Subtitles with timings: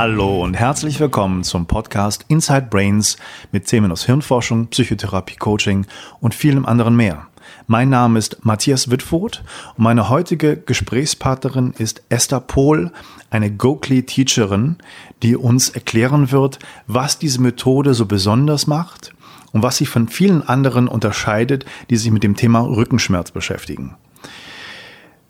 [0.00, 3.16] Hallo und herzlich willkommen zum Podcast Inside Brains
[3.50, 5.86] mit Themen aus Hirnforschung, Psychotherapie, Coaching
[6.20, 7.26] und vielem anderen mehr.
[7.66, 9.42] Mein Name ist Matthias Wittfurt
[9.76, 12.92] und meine heutige Gesprächspartnerin ist Esther Pohl,
[13.30, 14.76] eine Gokli-Teacherin,
[15.24, 19.16] die uns erklären wird, was diese Methode so besonders macht
[19.50, 23.96] und was sie von vielen anderen unterscheidet, die sich mit dem Thema Rückenschmerz beschäftigen.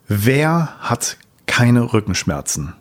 [0.08, 2.74] Wer hat keine Rückenschmerzen?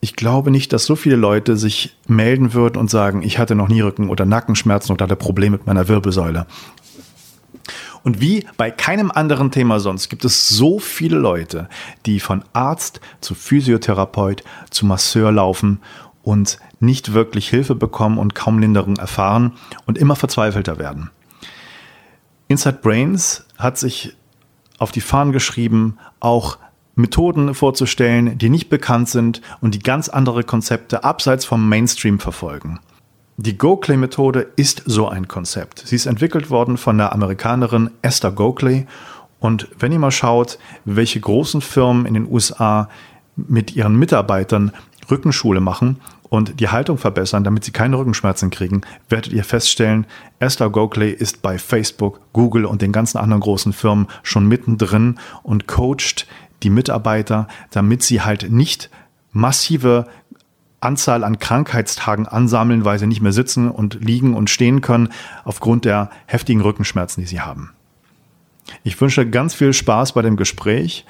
[0.00, 3.68] Ich glaube nicht, dass so viele Leute sich melden würden und sagen, ich hatte noch
[3.68, 6.46] nie Rücken- oder Nackenschmerzen oder hatte Probleme mit meiner Wirbelsäule.
[8.02, 11.68] Und wie bei keinem anderen Thema sonst gibt es so viele Leute,
[12.06, 15.80] die von Arzt zu Physiotherapeut zu Masseur laufen
[16.22, 19.52] und nicht wirklich Hilfe bekommen und kaum Linderung erfahren
[19.84, 21.10] und immer verzweifelter werden.
[22.48, 24.16] Inside Brains hat sich
[24.78, 26.58] auf die Fahnen geschrieben, auch
[27.00, 32.80] Methoden vorzustellen, die nicht bekannt sind und die ganz andere Konzepte abseits vom Mainstream verfolgen.
[33.36, 35.82] Die Gokley-Methode ist so ein Konzept.
[35.86, 38.86] Sie ist entwickelt worden von der Amerikanerin Esther Gokley.
[39.38, 42.90] Und wenn ihr mal schaut, welche großen Firmen in den USA
[43.36, 44.72] mit ihren Mitarbeitern
[45.10, 50.06] Rückenschule machen und die Haltung verbessern, damit sie keine Rückenschmerzen kriegen, werdet ihr feststellen,
[50.38, 55.66] Esther Gokley ist bei Facebook, Google und den ganzen anderen großen Firmen schon mittendrin und
[55.66, 56.26] coacht
[56.62, 58.90] die Mitarbeiter, damit sie halt nicht
[59.32, 60.06] massive
[60.80, 65.10] Anzahl an Krankheitstagen ansammeln, weil sie nicht mehr sitzen und liegen und stehen können
[65.44, 67.72] aufgrund der heftigen Rückenschmerzen, die sie haben.
[68.82, 71.04] Ich wünsche ganz viel Spaß bei dem Gespräch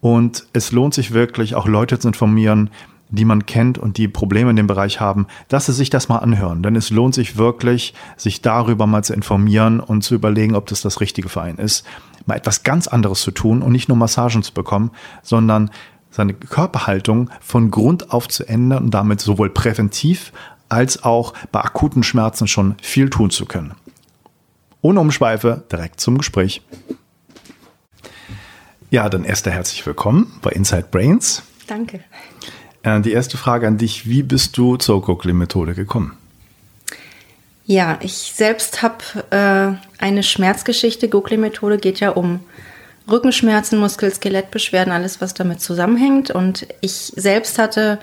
[0.00, 2.70] und es lohnt sich wirklich, auch Leute zu informieren,
[3.10, 6.18] die man kennt und die Probleme in dem Bereich haben, dass sie sich das mal
[6.18, 6.62] anhören.
[6.62, 10.80] Denn es lohnt sich wirklich, sich darüber mal zu informieren und zu überlegen, ob das
[10.80, 11.84] das richtige für einen ist.
[12.26, 14.90] Mal etwas ganz anderes zu tun und nicht nur Massagen zu bekommen,
[15.22, 15.70] sondern
[16.10, 20.32] seine Körperhaltung von Grund auf zu ändern und damit sowohl präventiv
[20.68, 23.74] als auch bei akuten Schmerzen schon viel tun zu können.
[24.80, 26.62] Ohne Umschweife direkt zum Gespräch.
[28.90, 31.42] Ja, dann Esther, herzlich willkommen bei Inside Brains.
[31.66, 32.00] Danke.
[32.82, 36.18] Äh, die erste Frage an dich, wie bist du zur Coakley-Methode gekommen?
[37.64, 38.98] Ja, ich selbst habe
[39.30, 41.08] äh, eine Schmerzgeschichte.
[41.08, 42.40] Coakley-Methode geht ja um
[43.10, 46.30] Rückenschmerzen, Muskel-Skelettbeschwerden, alles, was damit zusammenhängt.
[46.30, 47.98] Und ich selbst hatte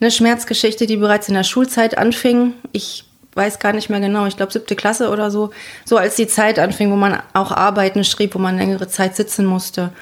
[0.00, 2.54] eine Schmerzgeschichte, die bereits in der Schulzeit anfing.
[2.72, 3.04] Ich
[3.34, 5.50] weiß gar nicht mehr genau, ich glaube siebte Klasse oder so.
[5.84, 9.46] So als die Zeit anfing, wo man auch Arbeiten schrieb, wo man längere Zeit sitzen
[9.46, 9.92] musste.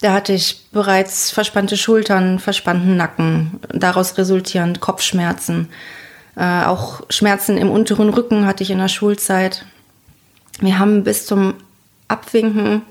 [0.00, 5.68] Da hatte ich bereits verspannte Schultern, verspannten Nacken, daraus resultierend Kopfschmerzen.
[6.36, 9.64] Äh, auch Schmerzen im unteren Rücken hatte ich in der Schulzeit.
[10.60, 11.54] Wir haben bis zum
[12.08, 12.82] Abwinken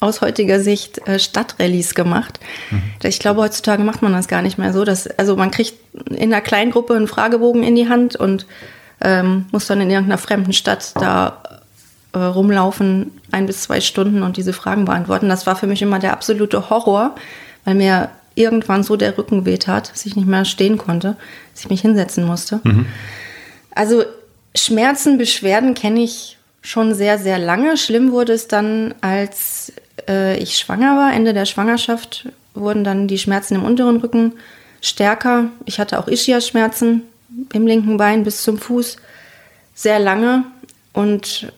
[0.00, 2.38] aus heutiger Sicht äh, Stadtrallies gemacht.
[2.70, 2.82] Mhm.
[3.02, 4.84] Ich glaube, heutzutage macht man das gar nicht mehr so.
[4.84, 5.74] Dass, also man kriegt
[6.10, 8.46] in einer Kleingruppe einen Fragebogen in die Hand und
[9.00, 11.60] ähm, muss dann in irgendeiner fremden Stadt da
[12.12, 15.28] äh, rumlaufen, ein bis zwei Stunden und diese Fragen beantworten.
[15.28, 17.14] Das war für mich immer der absolute Horror,
[17.64, 21.16] weil mir irgendwann so der Rücken wehtat, dass ich nicht mehr stehen konnte,
[21.58, 22.60] dass ich mich hinsetzen musste.
[22.62, 22.86] Mhm.
[23.72, 24.04] Also
[24.54, 27.76] Schmerzen, Beschwerden kenne ich schon sehr, sehr lange.
[27.76, 29.72] Schlimm wurde es dann, als
[30.08, 34.34] äh, ich schwanger war, Ende der Schwangerschaft, wurden dann die Schmerzen im unteren Rücken
[34.80, 35.46] stärker.
[35.64, 37.02] Ich hatte auch Ischias-Schmerzen
[37.52, 38.98] im linken Bein bis zum Fuß
[39.74, 40.44] sehr lange.
[40.92, 41.52] Und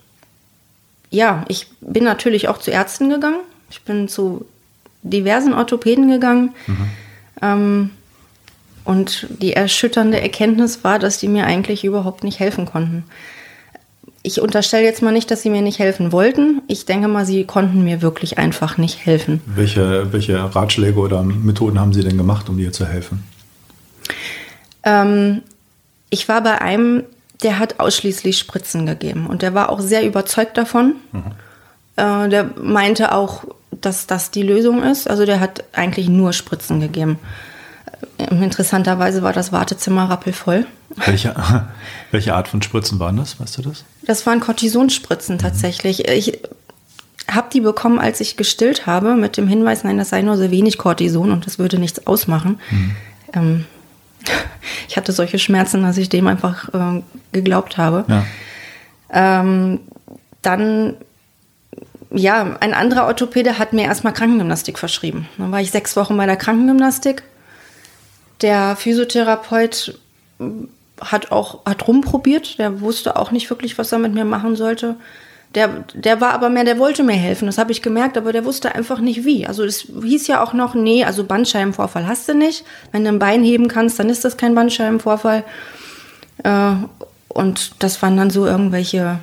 [1.10, 3.40] ja, ich bin natürlich auch zu Ärzten gegangen.
[3.70, 4.46] Ich bin zu
[5.02, 6.54] diversen Orthopäden gegangen.
[6.66, 6.90] Mhm.
[7.42, 7.90] Ähm,
[8.84, 13.04] und die erschütternde Erkenntnis war, dass die mir eigentlich überhaupt nicht helfen konnten
[14.22, 16.60] ich unterstelle jetzt mal nicht, dass sie mir nicht helfen wollten.
[16.66, 19.40] Ich denke mal, sie konnten mir wirklich einfach nicht helfen.
[19.46, 23.24] Welche, welche Ratschläge oder Methoden haben Sie denn gemacht, um dir zu helfen?
[24.82, 25.42] Ähm,
[26.10, 27.04] ich war bei einem,
[27.42, 30.96] der hat ausschließlich Spritzen gegeben und der war auch sehr überzeugt davon.
[31.12, 31.22] Mhm.
[31.96, 35.08] Äh, der meinte auch, dass das die Lösung ist.
[35.08, 37.18] Also der hat eigentlich nur Spritzen gegeben.
[38.30, 40.66] Interessanterweise war das Wartezimmer rappelvoll.
[41.06, 41.34] Welche,
[42.10, 43.40] welche Art von Spritzen waren das?
[43.40, 43.84] Weißt du das?
[44.02, 45.98] Das waren Cortisonspritzen tatsächlich.
[46.00, 46.12] Mhm.
[46.12, 46.38] Ich
[47.28, 50.50] habe die bekommen, als ich gestillt habe, mit dem Hinweis, nein, das sei nur so
[50.50, 52.58] wenig Cortison und das würde nichts ausmachen.
[52.70, 52.96] Mhm.
[53.32, 53.64] Ähm,
[54.88, 57.02] ich hatte solche Schmerzen, dass ich dem einfach äh,
[57.32, 58.04] geglaubt habe.
[58.08, 58.24] Ja.
[59.12, 59.80] Ähm,
[60.42, 60.94] dann,
[62.10, 65.28] ja, ein anderer Orthopäde hat mir erstmal Krankengymnastik verschrieben.
[65.38, 67.22] Dann war ich sechs Wochen bei der Krankengymnastik
[68.42, 69.98] der Physiotherapeut
[71.00, 72.58] hat auch hat rumprobiert.
[72.58, 74.96] Der wusste auch nicht wirklich, was er mit mir machen sollte.
[75.54, 78.44] Der, der war aber mehr, der wollte mir helfen, das habe ich gemerkt, aber der
[78.44, 79.48] wusste einfach nicht wie.
[79.48, 82.64] Also es hieß ja auch noch, nee, also Bandscheibenvorfall hast du nicht.
[82.92, 85.42] Wenn du ein Bein heben kannst, dann ist das kein Bandscheibenvorfall.
[86.44, 86.72] Äh,
[87.26, 89.18] und das waren dann so irgendwelche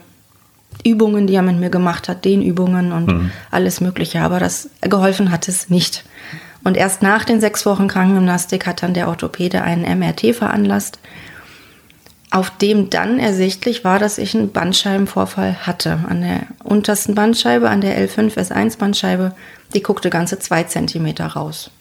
[0.84, 3.32] Übungen, die er mit mir gemacht hat, Dehnübungen und mhm.
[3.50, 4.20] alles Mögliche.
[4.20, 6.04] Aber das geholfen hat es nicht.
[6.64, 11.00] Und erst nach den sechs Wochen Krankengymnastik hat dann der Orthopäde einen MRT veranlasst
[12.30, 16.00] auf dem dann ersichtlich war, dass ich einen Bandscheibenvorfall hatte.
[16.10, 19.34] An der untersten Bandscheibe, an der L5S1-Bandscheibe,
[19.74, 21.72] die guckte ganze zwei Zentimeter raus.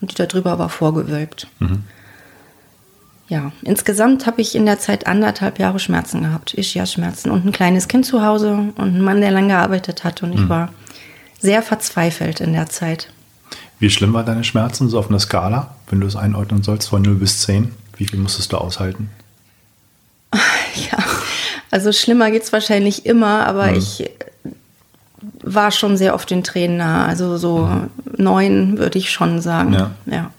[0.00, 1.48] Und die darüber war vorgewölbt.
[1.58, 1.84] Mhm.
[3.28, 7.88] Ja, insgesamt habe ich in der Zeit anderthalb Jahre Schmerzen gehabt, Ischias-Schmerzen und ein kleines
[7.88, 10.22] Kind zu Hause und einen Mann, der lange gearbeitet hat.
[10.22, 10.48] Und ich mhm.
[10.48, 10.72] war
[11.40, 13.08] sehr verzweifelt in der Zeit.
[13.82, 17.02] Wie schlimm waren deine Schmerzen so auf einer Skala, wenn du es einordnen sollst, von
[17.02, 17.72] 0 bis 10?
[17.96, 19.10] Wie viel musstest du aushalten?
[20.90, 21.04] Ja,
[21.70, 23.76] also schlimmer geht es wahrscheinlich immer, aber mhm.
[23.76, 24.08] ich
[25.42, 27.04] war schon sehr oft den Tränen nah.
[27.04, 27.90] Also so mhm.
[28.16, 29.74] neun würde ich schon sagen.
[29.74, 29.90] Ja.
[30.06, 30.30] ja.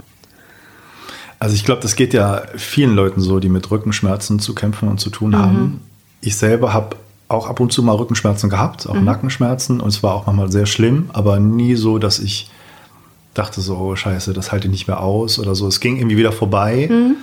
[1.38, 5.00] Also ich glaube, das geht ja vielen Leuten so, die mit Rückenschmerzen zu kämpfen und
[5.00, 5.38] zu tun mhm.
[5.38, 5.82] haben.
[6.22, 6.96] Ich selber habe
[7.28, 9.04] auch ab und zu mal Rückenschmerzen gehabt, auch mhm.
[9.04, 12.50] Nackenschmerzen und es war auch manchmal sehr schlimm, aber nie so, dass ich
[13.34, 15.68] dachte so, oh scheiße, das halte ich nicht mehr aus oder so.
[15.68, 16.88] Es ging irgendwie wieder vorbei.
[16.90, 17.16] Mhm.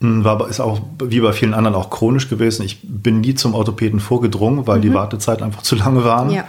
[0.00, 2.64] Hm, war, ist auch wie bei vielen anderen auch chronisch gewesen.
[2.64, 4.82] Ich bin nie zum Orthopäden vorgedrungen, weil mhm.
[4.82, 6.30] die Wartezeit einfach zu lange waren.
[6.30, 6.44] Ja.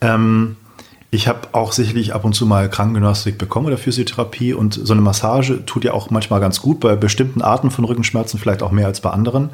[0.00, 0.56] Ähm,
[1.10, 5.02] ich habe auch sicherlich ab und zu mal Krankengymnastik bekommen oder Physiotherapie und so eine
[5.02, 8.86] Massage tut ja auch manchmal ganz gut bei bestimmten Arten von Rückenschmerzen, vielleicht auch mehr
[8.86, 9.50] als bei anderen.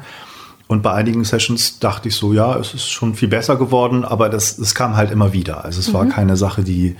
[0.67, 4.29] Und bei einigen Sessions dachte ich so, ja, es ist schon viel besser geworden, aber
[4.29, 5.63] das, das kam halt immer wieder.
[5.63, 5.93] Also es mhm.
[5.93, 6.95] war keine Sache, die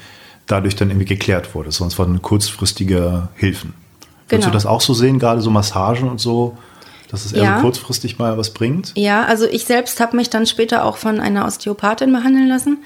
[0.48, 3.74] dadurch dann irgendwie geklärt wurde, sondern es waren kurzfristige Hilfen.
[4.28, 4.30] Genau.
[4.30, 6.58] Würdest du das auch so sehen, gerade so Massagen und so,
[7.10, 7.56] dass es eher ja.
[7.58, 8.94] so kurzfristig mal was bringt?
[8.96, 12.80] Ja, also ich selbst habe mich dann später auch von einer Osteopathin behandeln lassen.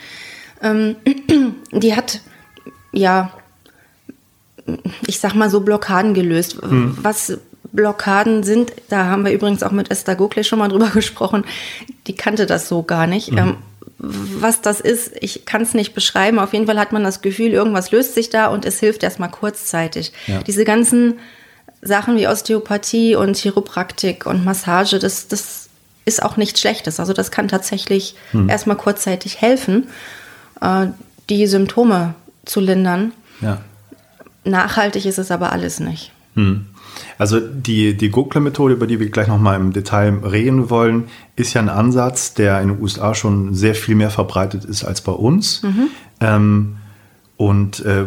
[0.61, 0.95] Ähm,
[1.71, 2.21] die hat,
[2.91, 3.31] ja,
[5.07, 6.61] ich sag mal so Blockaden gelöst.
[6.61, 6.97] Hm.
[7.01, 7.37] Was
[7.71, 11.45] Blockaden sind, da haben wir übrigens auch mit Esther Gokle schon mal drüber gesprochen,
[12.07, 13.31] die kannte das so gar nicht.
[13.31, 13.57] Ähm,
[14.03, 16.39] was das ist, ich kann es nicht beschreiben.
[16.39, 19.29] Auf jeden Fall hat man das Gefühl, irgendwas löst sich da und es hilft erstmal
[19.29, 20.11] kurzzeitig.
[20.25, 20.41] Ja.
[20.41, 21.19] Diese ganzen
[21.83, 25.69] Sachen wie Osteopathie und Chiropraktik und Massage, das, das
[26.05, 26.99] ist auch nichts Schlechtes.
[26.99, 28.49] Also das kann tatsächlich hm.
[28.49, 29.87] erstmal kurzzeitig helfen,
[30.61, 30.87] äh,
[31.29, 32.15] die Symptome
[32.45, 33.13] zu lindern.
[33.39, 33.61] Ja.
[34.43, 36.11] Nachhaltig ist es aber alles nicht.
[36.33, 36.65] Hm.
[37.21, 41.03] Also die, die Gokle-Methode, über die wir gleich nochmal im Detail reden wollen,
[41.35, 45.01] ist ja ein Ansatz, der in den USA schon sehr viel mehr verbreitet ist als
[45.01, 45.61] bei uns.
[45.61, 45.87] Mhm.
[46.19, 46.75] Ähm,
[47.37, 48.05] und äh,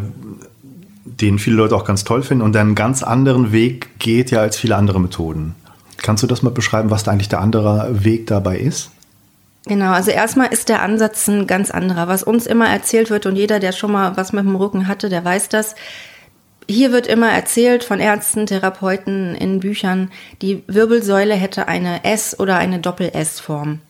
[1.04, 4.40] den viele Leute auch ganz toll finden und der einen ganz anderen Weg geht ja
[4.40, 5.54] als viele andere Methoden.
[5.98, 8.90] Kannst du das mal beschreiben, was da eigentlich der andere Weg dabei ist?
[9.66, 12.08] Genau, also erstmal ist der Ansatz ein ganz anderer.
[12.08, 15.08] Was uns immer erzählt wird und jeder, der schon mal was mit dem Rücken hatte,
[15.08, 15.76] der weiß das,
[16.68, 20.10] hier wird immer erzählt von Ärzten, Therapeuten in Büchern,
[20.42, 23.80] die Wirbelsäule hätte eine S- oder eine Doppel-S-Form.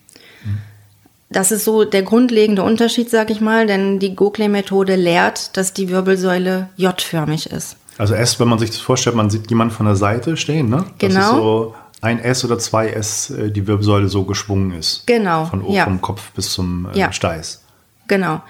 [1.30, 5.88] Das ist so der grundlegende Unterschied, sag ich mal, denn die Gokle-Methode lehrt, dass die
[5.88, 7.76] Wirbelsäule J-förmig ist.
[7.98, 10.84] Also S, wenn man sich das vorstellt, man sieht jemanden von der Seite stehen, ne?
[10.98, 11.14] Genau.
[11.14, 15.06] Das ist so ein S oder zwei S, äh, die Wirbelsäule so geschwungen ist.
[15.06, 15.46] Genau.
[15.46, 15.84] Von oben ja.
[15.84, 17.12] vom Kopf bis zum äh, ja.
[17.12, 17.62] Steiß.
[18.06, 18.42] Genau.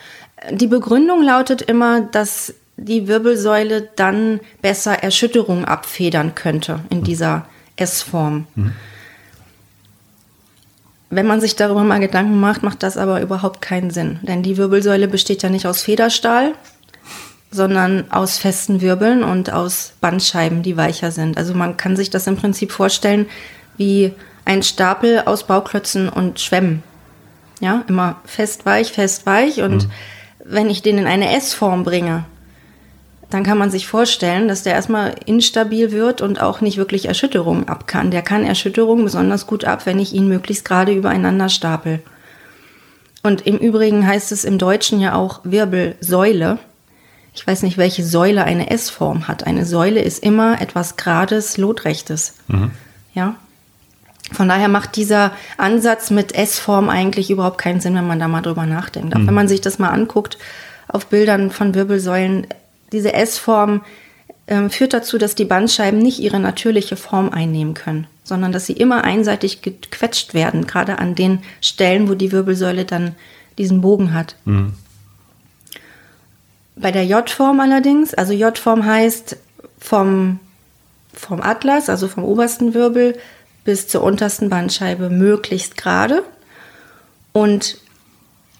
[0.50, 7.04] Die Begründung lautet immer, dass die Wirbelsäule dann besser Erschütterung abfedern könnte in mhm.
[7.04, 8.46] dieser S-Form.
[8.54, 8.72] Mhm.
[11.10, 14.18] Wenn man sich darüber mal Gedanken macht, macht das aber überhaupt keinen Sinn.
[14.22, 16.54] Denn die Wirbelsäule besteht ja nicht aus Federstahl,
[17.52, 21.38] sondern aus festen Wirbeln und aus Bandscheiben, die weicher sind.
[21.38, 23.26] Also man kann sich das im Prinzip vorstellen
[23.76, 24.12] wie
[24.44, 26.82] ein Stapel aus Bauklötzen und Schwämmen.
[27.60, 29.62] Ja, immer fest, weich, fest, weich.
[29.62, 29.90] Und mhm.
[30.44, 32.24] wenn ich den in eine S-Form bringe,
[33.30, 37.68] dann kann man sich vorstellen, dass der erstmal instabil wird und auch nicht wirklich Erschütterungen
[37.68, 38.10] ab kann.
[38.10, 42.00] Der kann Erschütterungen besonders gut ab, wenn ich ihn möglichst gerade übereinander stapel.
[43.22, 46.58] Und im Übrigen heißt es im Deutschen ja auch Wirbelsäule.
[47.34, 49.46] Ich weiß nicht, welche Säule eine S-Form hat.
[49.46, 52.34] Eine Säule ist immer etwas Gerades, Lotrechtes.
[52.48, 52.70] Mhm.
[53.14, 53.36] Ja.
[54.32, 58.42] Von daher macht dieser Ansatz mit S-Form eigentlich überhaupt keinen Sinn, wenn man da mal
[58.42, 59.14] drüber nachdenkt.
[59.14, 59.26] Auch mhm.
[59.26, 60.38] wenn man sich das mal anguckt
[60.86, 62.46] auf Bildern von Wirbelsäulen,
[62.92, 63.82] diese S-Form
[64.46, 68.74] äh, führt dazu, dass die Bandscheiben nicht ihre natürliche Form einnehmen können, sondern dass sie
[68.74, 73.14] immer einseitig gequetscht werden, gerade an den Stellen, wo die Wirbelsäule dann
[73.58, 74.36] diesen Bogen hat.
[74.44, 74.74] Mhm.
[76.76, 79.36] Bei der J-Form allerdings, also J-Form heißt
[79.78, 80.40] vom,
[81.12, 83.16] vom Atlas, also vom obersten Wirbel
[83.64, 86.22] bis zur untersten Bandscheibe möglichst gerade.
[87.32, 87.78] Und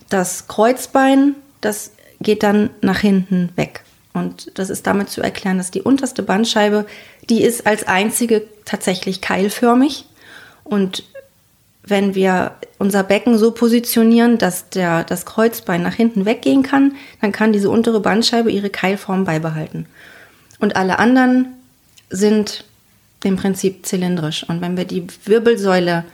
[0.08, 3.83] das Kreuzbein, das geht dann nach hinten weg.
[4.14, 6.86] Und das ist damit zu erklären, dass die unterste Bandscheibe,
[7.28, 10.06] die ist als einzige tatsächlich keilförmig.
[10.62, 11.02] Und
[11.82, 17.32] wenn wir unser Becken so positionieren, dass der, das Kreuzbein nach hinten weggehen kann, dann
[17.32, 19.86] kann diese untere Bandscheibe ihre Keilform beibehalten.
[20.60, 21.48] Und alle anderen
[22.08, 22.64] sind
[23.24, 24.48] im Prinzip zylindrisch.
[24.48, 26.04] Und wenn wir die Wirbelsäule,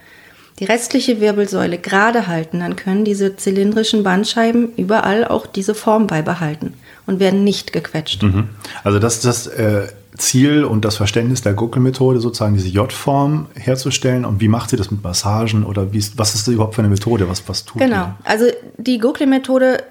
[0.59, 6.75] die restliche Wirbelsäule gerade halten, dann können diese zylindrischen Bandscheiben überall auch diese Form beibehalten
[7.11, 8.23] und werden nicht gequetscht.
[8.23, 8.49] Mhm.
[8.85, 14.25] Also das ist das äh, Ziel und das Verständnis der Guckelmethode, sozusagen diese J-Form herzustellen.
[14.25, 16.83] Und wie macht sie das mit Massagen oder wie ist, was ist das überhaupt für
[16.83, 17.29] eine Methode?
[17.29, 18.27] Was, was tut Genau, die?
[18.27, 18.45] also
[18.79, 19.83] die Guckelmethode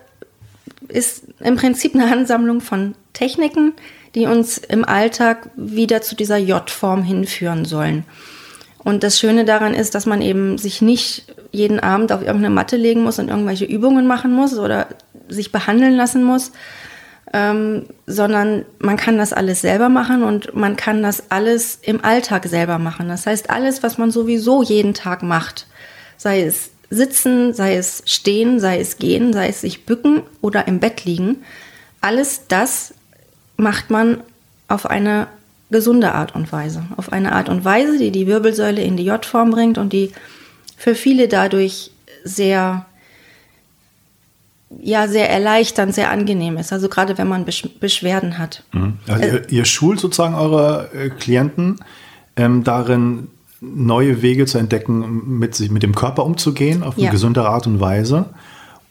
[0.87, 3.73] ist im Prinzip eine Ansammlung von Techniken,
[4.15, 8.05] die uns im Alltag wieder zu dieser J-Form hinführen sollen.
[8.77, 12.77] Und das Schöne daran ist, dass man eben sich nicht jeden Abend auf irgendeine Matte
[12.77, 14.87] legen muss und irgendwelche Übungen machen muss oder
[15.27, 16.51] sich behandeln lassen muss,
[17.33, 22.45] ähm, sondern man kann das alles selber machen und man kann das alles im Alltag
[22.45, 23.07] selber machen.
[23.07, 25.67] Das heißt, alles, was man sowieso jeden Tag macht,
[26.17, 30.79] sei es sitzen, sei es stehen, sei es gehen, sei es sich bücken oder im
[30.79, 31.43] Bett liegen,
[32.01, 32.93] alles das
[33.57, 34.21] macht man
[34.67, 35.27] auf eine
[35.69, 36.83] gesunde Art und Weise.
[36.97, 40.11] Auf eine Art und Weise, die die Wirbelsäule in die J-Form bringt und die
[40.77, 41.91] für viele dadurch
[42.23, 42.85] sehr,
[44.77, 46.71] ja, sehr erleichternd, sehr angenehm ist.
[46.71, 48.63] Also gerade wenn man Beschwerden hat.
[48.71, 48.97] Mhm.
[49.07, 51.79] Also äh, ihr, ihr, schult sozusagen eure äh, Klienten
[52.35, 53.29] ähm, darin,
[53.61, 57.11] neue Wege zu entdecken, mit, sich, mit dem Körper umzugehen, auf eine ja.
[57.11, 58.25] gesunde Art und Weise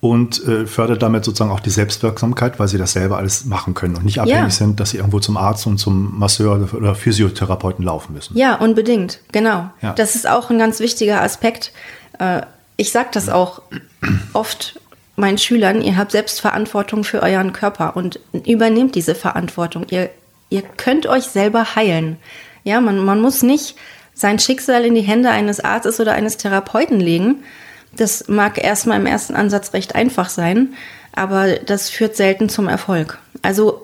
[0.01, 3.97] und äh, fördert damit sozusagen auch die Selbstwirksamkeit, weil sie das selber alles machen können
[3.97, 4.51] und nicht abhängig ja.
[4.51, 8.37] sind, dass sie irgendwo zum Arzt und zum Masseur oder Physiotherapeuten laufen müssen.
[8.37, 9.71] Ja, unbedingt, genau.
[9.83, 9.95] Ja.
[9.95, 11.73] Das ist auch ein ganz wichtiger Aspekt.
[12.19, 12.43] Äh,
[12.77, 13.63] ich sage das auch
[14.35, 14.79] oft
[15.19, 19.87] meinen Schülern, ihr habt Selbstverantwortung für euren Körper und übernehmt diese Verantwortung.
[19.91, 20.11] Ihr,
[20.51, 22.17] ihr könnt euch selber heilen.
[22.65, 23.77] Ja, man, man muss nicht
[24.15, 27.43] sein Schicksal in die Hände eines Arztes oder eines Therapeuten legen,
[27.97, 30.75] das mag erstmal im ersten Ansatz recht einfach sein,
[31.13, 33.19] aber das führt selten zum Erfolg.
[33.43, 33.83] Also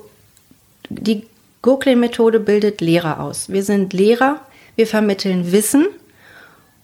[0.89, 1.27] die
[1.63, 3.49] Gokle-Methode bildet Lehrer aus.
[3.49, 4.41] Wir sind Lehrer,
[4.77, 5.87] wir vermitteln Wissen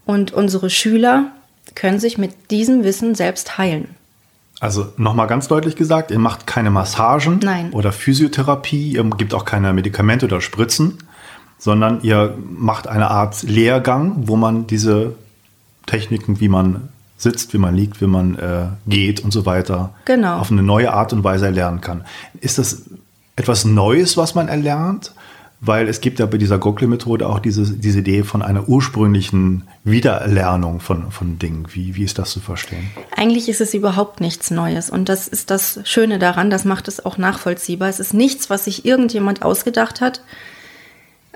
[0.07, 1.33] und unsere Schüler
[1.75, 3.95] können sich mit diesem Wissen selbst heilen.
[4.61, 7.71] Also nochmal ganz deutlich gesagt, ihr macht keine Massagen Nein.
[7.73, 10.99] oder Physiotherapie, ihr gebt auch keine Medikamente oder Spritzen,
[11.59, 15.15] sondern ihr macht eine Art Lehrgang, wo man diese
[15.87, 20.39] Techniken, wie man sitzt, wie man liegt, wie man äh, geht und so weiter, genau.
[20.39, 22.05] auf eine neue Art und Weise erlernen kann.
[22.41, 22.83] Ist das
[23.37, 25.15] etwas Neues, was man erlernt?
[25.63, 30.81] Weil es gibt ja bei dieser Gokle-Methode auch diese, diese Idee von einer ursprünglichen Wiedererlernung
[30.81, 31.67] von, von Dingen.
[31.73, 32.91] Wie, wie ist das zu verstehen?
[33.15, 34.89] Eigentlich ist es überhaupt nichts Neues.
[34.89, 37.91] Und das ist das Schöne daran, das macht es auch nachvollziehbar.
[37.91, 40.23] Es ist nichts, was sich irgendjemand ausgedacht hat.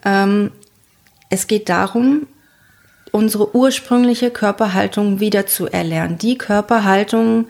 [0.06, 0.52] Ähm,
[1.28, 2.26] es geht darum,
[3.12, 6.16] unsere ursprüngliche Körperhaltung wieder zu erlernen.
[6.16, 7.46] Die Körperhaltung,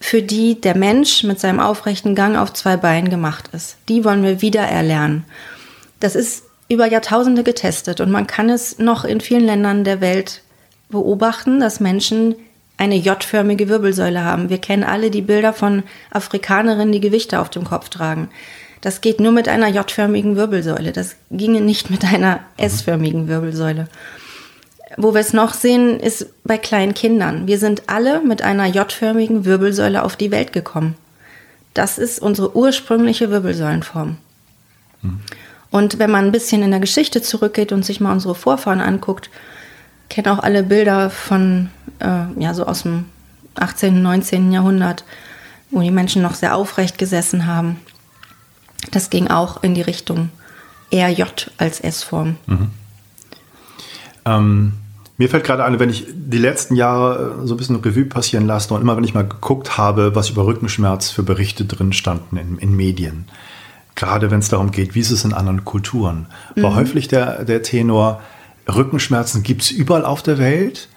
[0.00, 3.76] für die der Mensch mit seinem aufrechten Gang auf zwei Beinen gemacht ist.
[3.88, 5.24] Die wollen wir wieder erlernen.
[6.00, 10.42] Das ist über Jahrtausende getestet und man kann es noch in vielen Ländern der Welt
[10.90, 12.36] beobachten, dass Menschen
[12.76, 14.50] eine J-förmige Wirbelsäule haben.
[14.50, 18.28] Wir kennen alle die Bilder von Afrikanerinnen, die Gewichte auf dem Kopf tragen.
[18.80, 20.92] Das geht nur mit einer J-förmigen Wirbelsäule.
[20.92, 23.88] Das ginge nicht mit einer S-förmigen Wirbelsäule.
[24.96, 27.46] Wo wir es noch sehen, ist bei kleinen Kindern.
[27.46, 30.94] Wir sind alle mit einer J-förmigen Wirbelsäule auf die Welt gekommen.
[31.74, 34.16] Das ist unsere ursprüngliche Wirbelsäulenform.
[35.02, 35.20] Mhm.
[35.70, 39.30] Und wenn man ein bisschen in der Geschichte zurückgeht und sich mal unsere Vorfahren anguckt,
[40.08, 43.04] kennen auch alle Bilder von, äh, ja, so aus dem
[43.54, 44.52] 18., 19.
[44.52, 45.04] Jahrhundert,
[45.70, 47.78] wo die Menschen noch sehr aufrecht gesessen haben.
[48.90, 50.30] Das ging auch in die Richtung
[50.90, 52.36] eher J als S-Form.
[52.46, 52.70] Mhm.
[54.24, 54.72] Ähm,
[55.16, 58.72] mir fällt gerade ein, wenn ich die letzten Jahre so ein bisschen Revue passieren lasse
[58.72, 62.58] und immer wenn ich mal geguckt habe, was über Rückenschmerz für Berichte drin standen in,
[62.58, 63.26] in Medien,
[63.98, 66.76] gerade wenn es darum geht, wie ist es in anderen Kulturen, war mhm.
[66.76, 68.22] häufig der, der Tenor,
[68.72, 70.88] Rückenschmerzen gibt es überall auf der Welt,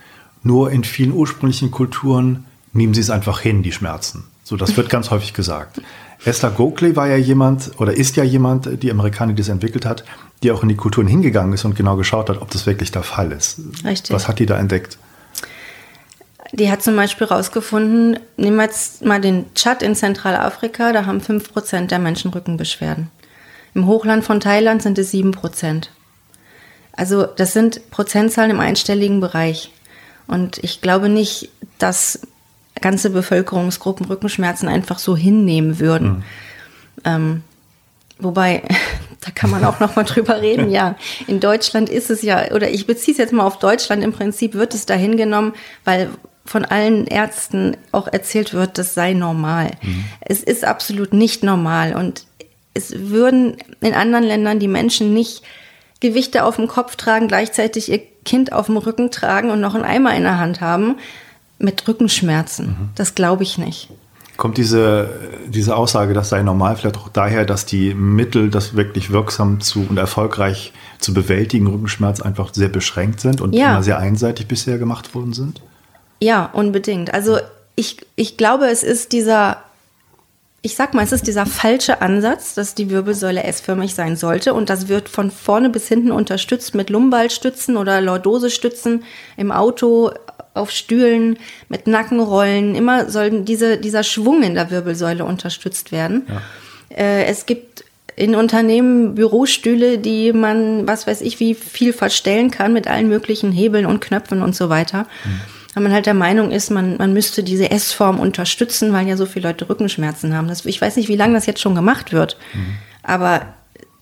[0.44, 4.26] nur in vielen ursprünglichen Kulturen nehmen sie es einfach hin, die Schmerzen.
[4.44, 5.82] So, das wird ganz häufig gesagt.
[6.26, 10.04] Esther Gokley war ja jemand oder ist ja jemand, die Amerikaner, die das entwickelt hat,
[10.44, 13.02] die auch in die Kulturen hingegangen ist und genau geschaut hat, ob das wirklich der
[13.02, 13.62] Fall ist.
[13.84, 14.14] Richtig.
[14.14, 15.00] Was hat die da entdeckt?
[16.54, 21.20] Die hat zum Beispiel herausgefunden, nehmen wir jetzt mal den Tschad in Zentralafrika, da haben
[21.20, 23.10] 5% der Menschen Rückenbeschwerden.
[23.74, 25.88] Im Hochland von Thailand sind es 7%.
[26.94, 29.72] Also das sind Prozentzahlen im einstelligen Bereich.
[30.28, 32.20] Und ich glaube nicht, dass
[32.80, 36.10] ganze Bevölkerungsgruppen Rückenschmerzen einfach so hinnehmen würden.
[36.10, 36.24] Mhm.
[37.06, 37.44] Ähm,
[38.20, 38.64] wobei,
[39.22, 40.70] da kann man auch noch mal drüber reden.
[40.70, 40.96] Ja,
[41.28, 44.04] in Deutschland ist es ja, oder ich beziehe es jetzt mal auf Deutschland.
[44.04, 45.54] Im Prinzip wird es da hingenommen,
[45.86, 46.10] weil
[46.52, 49.72] von allen Ärzten auch erzählt wird, das sei normal.
[49.82, 50.04] Mhm.
[50.20, 52.26] Es ist absolut nicht normal und
[52.74, 55.44] es würden in anderen Ländern die Menschen nicht
[56.02, 59.86] Gewichte auf dem Kopf tragen, gleichzeitig ihr Kind auf dem Rücken tragen und noch einen
[59.86, 60.98] Eimer in der Hand haben
[61.58, 62.68] mit Rückenschmerzen.
[62.68, 62.90] Mhm.
[62.96, 63.90] Das glaube ich nicht.
[64.36, 65.10] Kommt diese,
[65.48, 69.86] diese Aussage, das sei normal, vielleicht auch daher, dass die Mittel, das wirklich wirksam zu
[69.88, 73.72] und erfolgreich zu bewältigen, Rückenschmerz einfach sehr beschränkt sind und ja.
[73.72, 75.62] immer sehr einseitig bisher gemacht worden sind?
[76.22, 77.14] Ja, unbedingt.
[77.14, 77.40] Also
[77.76, 79.64] ich, ich glaube, es ist dieser
[80.64, 84.70] ich sag mal, es ist dieser falsche Ansatz, dass die Wirbelsäule S-förmig sein sollte und
[84.70, 89.04] das wird von vorne bis hinten unterstützt mit Lumballstützen oder Lordosestützen
[89.38, 90.12] im Auto,
[90.54, 92.76] auf Stühlen, mit Nackenrollen.
[92.76, 96.28] Immer soll diese, dieser Schwung in der Wirbelsäule unterstützt werden.
[96.28, 96.42] Ja.
[96.96, 97.86] Äh, es gibt
[98.16, 103.52] in Unternehmen Bürostühle, die man, was weiß ich, wie viel verstellen kann mit allen möglichen
[103.52, 105.08] Hebeln und Knöpfen und so weiter.
[105.24, 109.18] Mhm weil man halt der Meinung ist, man, man müsste diese S-Form unterstützen, weil ja
[109.18, 110.48] so viele Leute Rückenschmerzen haben.
[110.48, 112.78] Das, ich weiß nicht, wie lange das jetzt schon gemacht wird, mhm.
[113.04, 113.42] aber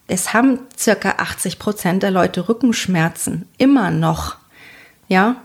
[0.08, 3.46] es haben circa 80 Prozent der Leute Rückenschmerzen.
[3.58, 4.38] Immer noch.
[5.08, 5.36] Ja,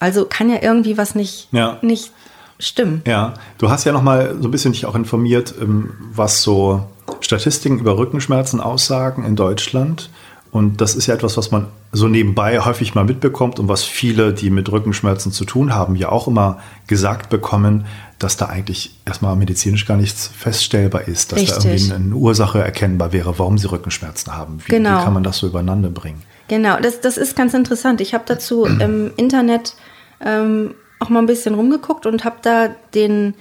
[0.00, 1.78] also kann ja irgendwie was nicht, ja.
[1.82, 2.10] nicht
[2.58, 3.02] stimmen.
[3.06, 6.88] Ja, du hast ja noch mal so ein bisschen dich auch informiert, ähm, was so
[7.20, 10.10] Statistiken über Rückenschmerzen aussagen in Deutschland.
[10.52, 14.34] Und das ist ja etwas, was man so nebenbei häufig mal mitbekommt und was viele,
[14.34, 17.86] die mit Rückenschmerzen zu tun haben, ja auch immer gesagt bekommen,
[18.18, 21.62] dass da eigentlich erstmal medizinisch gar nichts feststellbar ist, dass Richtig.
[21.62, 24.58] da irgendwie eine Ursache erkennbar wäre, warum sie Rückenschmerzen haben.
[24.66, 25.00] Wie, genau.
[25.00, 26.22] wie kann man das so übereinander bringen?
[26.48, 28.02] Genau, das, das ist ganz interessant.
[28.02, 29.74] Ich habe dazu im Internet
[30.20, 33.32] ähm, auch mal ein bisschen rumgeguckt und habe da den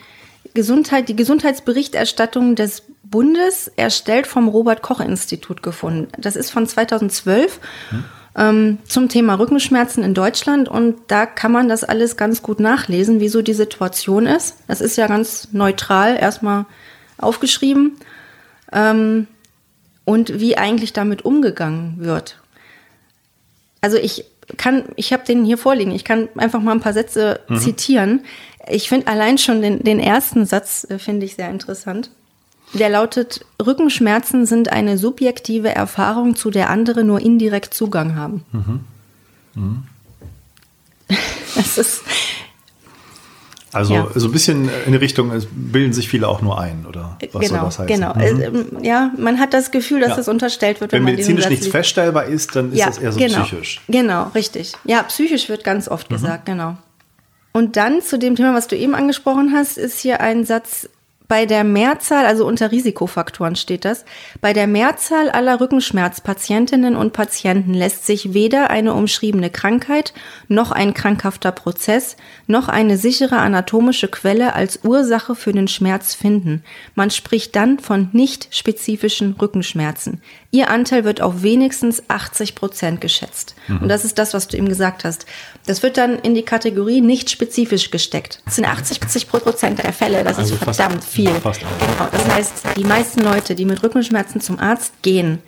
[0.54, 6.08] Gesundheit, die Gesundheitsberichterstattung des Bundes erstellt vom Robert Koch Institut gefunden.
[6.17, 8.04] Das ist von 2012 hm.
[8.36, 13.19] ähm, zum Thema Rückenschmerzen in Deutschland und da kann man das alles ganz gut nachlesen,
[13.19, 14.56] wieso die Situation ist.
[14.67, 16.65] Das ist ja ganz neutral erstmal
[17.17, 17.97] aufgeschrieben
[18.71, 19.28] ähm,
[20.06, 22.39] und wie eigentlich damit umgegangen wird.
[23.82, 24.26] Also ich
[24.58, 25.91] kann, ich habe den hier vorliegen.
[25.91, 27.58] Ich kann einfach mal ein paar Sätze mhm.
[27.58, 28.21] zitieren.
[28.69, 32.10] Ich finde allein schon den, den ersten Satz äh, finde ich sehr interessant.
[32.74, 38.44] Der lautet, Rückenschmerzen sind eine subjektive Erfahrung, zu der andere nur indirekt Zugang haben.
[38.52, 38.80] Mhm.
[39.56, 39.84] Mhm.
[41.54, 42.02] Das ist.
[43.74, 44.08] Also ja.
[44.16, 47.42] so ein bisschen in die Richtung, es bilden sich viele auch nur ein, oder was
[47.42, 47.88] genau, soll das heißen?
[47.88, 48.76] Genau, mhm.
[48.76, 50.16] Ähm, ja, man hat das Gefühl, dass ja.
[50.18, 50.92] das unterstellt wird.
[50.92, 51.76] Wenn, wenn medizinisch nichts liest.
[51.76, 53.82] feststellbar ist, dann ist ja, das eher so genau, psychisch.
[53.88, 54.74] Genau, richtig.
[54.84, 56.16] Ja, psychisch wird ganz oft mhm.
[56.16, 56.76] gesagt, genau.
[57.54, 60.90] Und dann zu dem Thema, was du eben angesprochen hast, ist hier ein Satz,
[61.32, 64.04] bei der Mehrzahl, also unter Risikofaktoren steht das,
[64.41, 70.13] bei der Mehrzahl aller Rückenschmerzpatientinnen und Patienten lässt sich weder eine umschriebene Krankheit
[70.50, 72.17] noch ein krankhafter Prozess
[72.48, 76.65] noch eine sichere anatomische Quelle als Ursache für den Schmerz finden.
[76.96, 80.22] Man spricht dann von nicht spezifischen Rückenschmerzen.
[80.54, 83.56] Ihr Anteil wird auf wenigstens 80 Prozent geschätzt.
[83.70, 83.84] Mhm.
[83.84, 85.26] Und das ist das, was du eben gesagt hast.
[85.66, 88.42] Das wird dann in die Kategorie nicht spezifisch gesteckt.
[88.44, 90.26] Das sind 80 Prozent der Fälle.
[90.26, 91.34] Das also ist verdammt viel.
[91.36, 92.10] Fast genau.
[92.12, 95.40] Das heißt, die meisten Leute, die mit Rückenschmerzen zum Arzt gehen,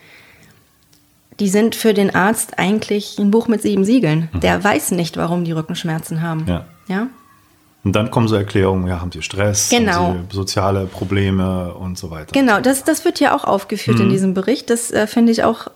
[1.41, 4.29] die sind für den Arzt eigentlich ein Buch mit sieben Siegeln.
[4.31, 4.39] Mhm.
[4.39, 6.45] Der weiß nicht, warum die Rückenschmerzen haben.
[6.47, 6.65] Ja.
[6.87, 7.07] ja?
[7.83, 9.91] Und dann kommen so Erklärungen, ja, haben sie Stress, genau.
[9.91, 12.31] haben sie soziale Probleme und so weiter.
[12.31, 14.05] Genau, das, das wird ja auch aufgeführt mhm.
[14.05, 14.69] in diesem Bericht.
[14.69, 15.67] Das äh, finde ich auch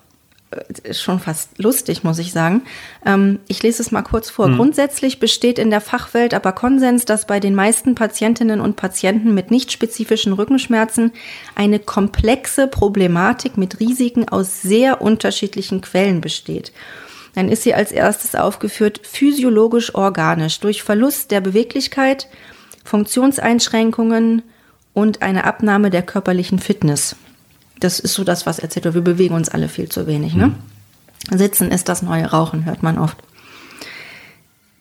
[0.51, 2.61] äh, schon fast lustig, muss ich sagen.
[3.05, 4.47] Ähm, ich lese es mal kurz vor.
[4.47, 4.55] Mhm.
[4.55, 9.51] Grundsätzlich besteht in der Fachwelt aber Konsens, dass bei den meisten Patientinnen und Patienten mit
[9.51, 11.11] nicht spezifischen Rückenschmerzen
[11.55, 16.71] eine komplexe Problematik mit Risiken aus sehr unterschiedlichen Quellen besteht.
[17.37, 22.27] Dann ist sie als erstes aufgeführt physiologisch organisch durch Verlust der Beweglichkeit,
[22.83, 24.41] Funktionseinschränkungen
[24.95, 27.15] und eine Abnahme der körperlichen Fitness.
[27.79, 28.95] Das ist so das, was erzählt wird.
[28.95, 30.33] Wir bewegen uns alle viel zu wenig.
[30.33, 30.47] Ne?
[30.47, 31.37] Mhm.
[31.37, 33.19] Sitzen ist das neue Rauchen, hört man oft.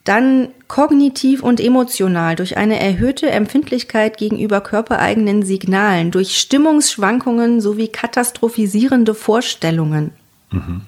[0.05, 9.15] Dann kognitiv und emotional durch eine erhöhte Empfindlichkeit gegenüber körpereigenen Signalen, durch Stimmungsschwankungen sowie katastrophisierende
[9.15, 10.13] Vorstellungen.
[10.51, 10.87] Mhm.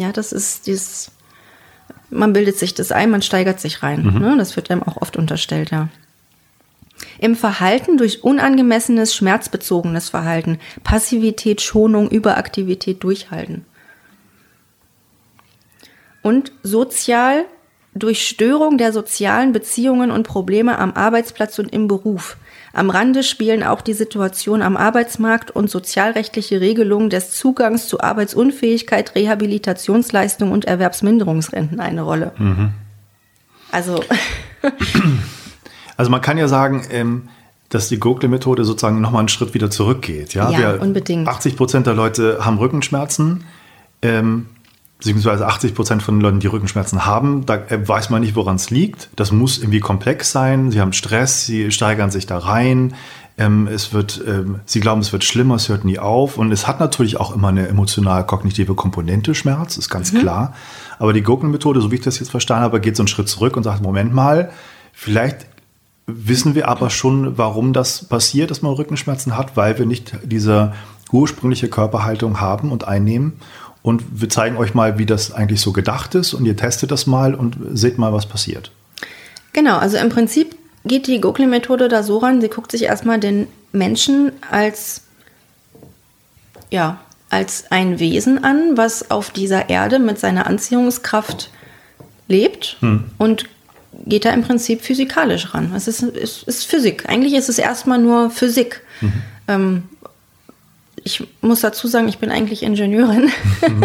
[0.00, 1.10] Ja, das ist dieses,
[2.08, 4.02] man bildet sich das ein, man steigert sich rein.
[4.02, 4.18] Mhm.
[4.18, 4.36] Ne?
[4.38, 5.88] Das wird einem auch oft unterstellt, ja.
[7.18, 13.66] Im Verhalten durch unangemessenes, schmerzbezogenes Verhalten, Passivität, Schonung, Überaktivität durchhalten.
[16.22, 17.44] Und sozial
[17.94, 22.38] durch Störung der sozialen Beziehungen und Probleme am Arbeitsplatz und im Beruf.
[22.72, 29.14] Am Rande spielen auch die Situation am Arbeitsmarkt und sozialrechtliche Regelungen des Zugangs zu Arbeitsunfähigkeit,
[29.14, 32.32] Rehabilitationsleistung und Erwerbsminderungsrenten eine Rolle.
[32.38, 32.70] Mhm.
[33.72, 34.02] Also.
[35.96, 37.28] also man kann ja sagen, ähm,
[37.70, 40.34] dass die Gurgle-Methode sozusagen nochmal einen Schritt wieder zurückgeht.
[40.34, 41.28] Ja, ja Wir, unbedingt.
[41.28, 43.44] 80 Prozent der Leute haben Rückenschmerzen.
[44.02, 44.46] Ähm,
[45.00, 48.56] beziehungsweise 80 Prozent von den Leuten, die Rückenschmerzen haben, da äh, weiß man nicht, woran
[48.56, 49.08] es liegt.
[49.16, 50.70] Das muss irgendwie komplex sein.
[50.70, 52.94] Sie haben Stress, sie steigern sich da rein.
[53.38, 56.36] Ähm, es wird, ähm, sie glauben, es wird schlimmer, es hört nie auf.
[56.36, 60.18] Und es hat natürlich auch immer eine emotional-kognitive Komponente, Schmerz, ist ganz mhm.
[60.18, 60.54] klar.
[60.98, 63.56] Aber die Gurken-Methode, so wie ich das jetzt verstanden habe, geht so einen Schritt zurück
[63.56, 64.50] und sagt, Moment mal,
[64.92, 65.46] vielleicht
[66.06, 70.74] wissen wir aber schon, warum das passiert, dass man Rückenschmerzen hat, weil wir nicht diese
[71.12, 73.40] ursprüngliche Körperhaltung haben und einnehmen.
[73.82, 77.06] Und wir zeigen euch mal, wie das eigentlich so gedacht ist und ihr testet das
[77.06, 78.70] mal und seht mal, was passiert.
[79.52, 83.46] Genau, also im Prinzip geht die Gokli-Methode da so ran, sie guckt sich erstmal den
[83.72, 85.02] Menschen als,
[86.70, 91.50] ja, als ein Wesen an, was auf dieser Erde mit seiner Anziehungskraft
[92.28, 93.04] lebt hm.
[93.18, 93.46] und
[94.06, 95.72] geht da im Prinzip physikalisch ran.
[95.74, 97.08] Es ist, es ist Physik.
[97.08, 98.82] Eigentlich ist es erstmal nur Physik.
[99.00, 99.12] Mhm.
[99.48, 99.82] Ähm,
[101.04, 103.30] ich muss dazu sagen, ich bin eigentlich Ingenieurin.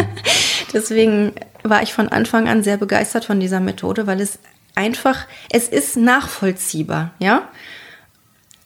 [0.73, 4.39] Deswegen war ich von Anfang an sehr begeistert von dieser Methode, weil es
[4.75, 7.47] einfach, es ist nachvollziehbar, ja.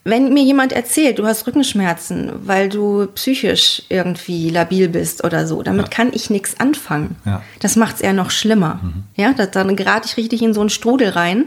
[0.05, 5.61] Wenn mir jemand erzählt, du hast Rückenschmerzen, weil du psychisch irgendwie labil bist oder so,
[5.61, 5.89] damit ja.
[5.89, 7.17] kann ich nichts anfangen.
[7.25, 7.43] Ja.
[7.59, 8.79] Das macht es eher noch schlimmer.
[8.81, 9.03] Mhm.
[9.15, 11.45] Ja, dann gerate ich richtig in so einen Strudel rein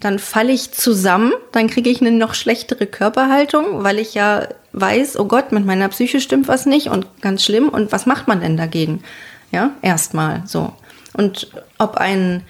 [0.00, 5.18] dann falle ich zusammen, dann kriege ich eine noch schlechtere Körperhaltung, weil ich ja weiß,
[5.18, 7.68] oh Gott, mit meiner Psyche stimmt was nicht und ganz schlimm.
[7.68, 9.02] Und was macht man denn dagegen?
[9.50, 10.72] Ja, erstmal so.
[11.14, 12.42] Und ob ein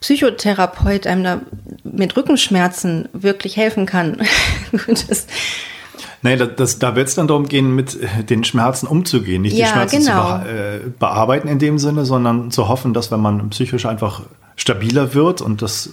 [0.00, 1.40] Psychotherapeut einem da
[1.84, 4.22] mit Rückenschmerzen wirklich helfen kann,
[4.86, 5.26] das,
[6.22, 9.42] Nein, das, das, da wird es dann darum gehen, mit den Schmerzen umzugehen.
[9.42, 10.38] Nicht ja, die Schmerzen genau.
[10.38, 14.22] zu be äh, bearbeiten in dem Sinne, sondern zu hoffen, dass wenn man psychisch einfach
[14.56, 15.90] stabiler wird und das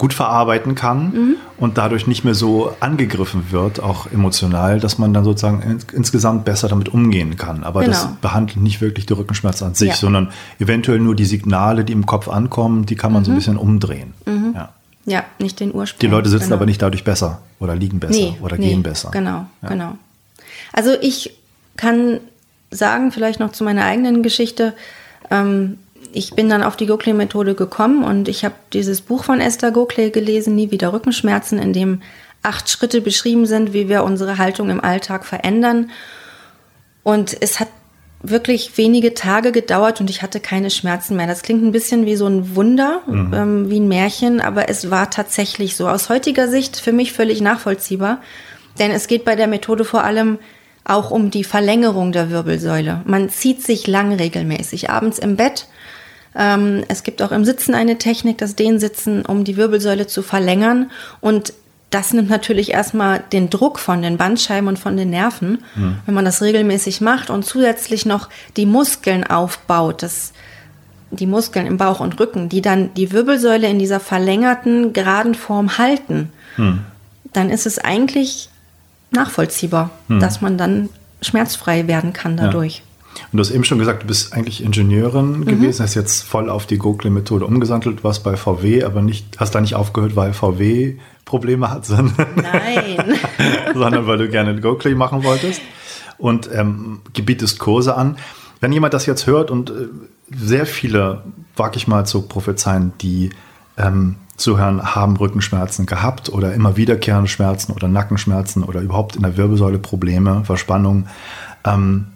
[0.00, 1.36] gut verarbeiten kann mhm.
[1.58, 6.46] und dadurch nicht mehr so angegriffen wird, auch emotional, dass man dann sozusagen in, insgesamt
[6.46, 7.64] besser damit umgehen kann.
[7.64, 7.92] Aber genau.
[7.92, 9.94] das behandelt nicht wirklich die Rückenschmerzen an sich, ja.
[9.94, 13.24] sondern eventuell nur die Signale, die im Kopf ankommen, die kann man mhm.
[13.26, 13.38] so ein mhm.
[13.38, 14.14] bisschen umdrehen.
[14.24, 14.54] Mhm.
[14.54, 14.68] Ja.
[15.04, 15.24] ja.
[15.38, 16.00] nicht den Ursprung.
[16.00, 16.56] Die Leute sitzen genau.
[16.56, 19.10] aber nicht dadurch besser oder liegen besser nee, oder nee, gehen besser.
[19.10, 19.68] Genau, ja.
[19.68, 19.98] genau.
[20.72, 21.34] Also ich
[21.76, 22.20] kann
[22.70, 24.72] sagen, vielleicht noch zu meiner eigenen Geschichte,
[25.30, 25.76] ähm,
[26.12, 30.10] ich bin dann auf die Gokle-Methode gekommen und ich habe dieses Buch von Esther Gokle
[30.10, 32.02] gelesen, Nie wieder Rückenschmerzen, in dem
[32.42, 35.90] acht Schritte beschrieben sind, wie wir unsere Haltung im Alltag verändern.
[37.02, 37.68] Und es hat
[38.22, 41.26] wirklich wenige Tage gedauert und ich hatte keine Schmerzen mehr.
[41.26, 43.34] Das klingt ein bisschen wie so ein Wunder, mhm.
[43.34, 45.88] ähm, wie ein Märchen, aber es war tatsächlich so.
[45.88, 48.20] Aus heutiger Sicht für mich völlig nachvollziehbar,
[48.78, 50.38] denn es geht bei der Methode vor allem
[50.84, 53.02] auch um die Verlängerung der Wirbelsäule.
[53.04, 55.66] Man zieht sich lang regelmäßig abends im Bett
[56.34, 60.90] ähm, es gibt auch im Sitzen eine Technik, das Dehnsitzen, um die Wirbelsäule zu verlängern.
[61.20, 61.52] Und
[61.90, 65.98] das nimmt natürlich erstmal den Druck von den Bandscheiben und von den Nerven, mhm.
[66.06, 70.32] wenn man das regelmäßig macht und zusätzlich noch die Muskeln aufbaut, das,
[71.10, 75.78] die Muskeln im Bauch und Rücken, die dann die Wirbelsäule in dieser verlängerten, geraden Form
[75.78, 76.32] halten.
[76.56, 76.84] Mhm.
[77.32, 78.50] Dann ist es eigentlich
[79.10, 80.20] nachvollziehbar, mhm.
[80.20, 80.90] dass man dann
[81.22, 82.76] schmerzfrei werden kann dadurch.
[82.76, 82.82] Ja.
[83.32, 85.44] Und du hast eben schon gesagt, du bist eigentlich Ingenieurin mhm.
[85.44, 89.60] gewesen, hast jetzt voll auf die Gokle-Methode umgesandelt, warst bei VW, aber nicht, hast da
[89.60, 93.14] nicht aufgehört, weil VW Probleme hat, sondern, Nein.
[93.74, 95.60] sondern weil du gerne Gokle machen wolltest
[96.18, 98.16] und ähm, gebietest Kurse an.
[98.60, 99.88] Wenn jemand das jetzt hört und äh,
[100.36, 101.22] sehr viele,
[101.56, 103.30] wage ich mal zu prophezeien, die
[103.76, 109.36] ähm, zuhören, haben Rückenschmerzen gehabt oder immer wiederkehrende Schmerzen oder Nackenschmerzen oder überhaupt in der
[109.36, 111.06] Wirbelsäule Probleme, Verspannung.
[111.64, 112.06] Ähm,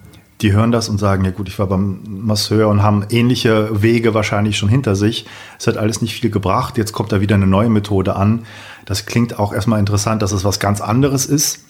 [0.44, 4.12] die hören das und sagen, ja gut, ich war beim Masseur und haben ähnliche Wege
[4.12, 5.24] wahrscheinlich schon hinter sich.
[5.58, 6.76] Es hat alles nicht viel gebracht.
[6.76, 8.44] Jetzt kommt da wieder eine neue Methode an.
[8.84, 11.64] Das klingt auch erstmal interessant, dass es was ganz anderes ist.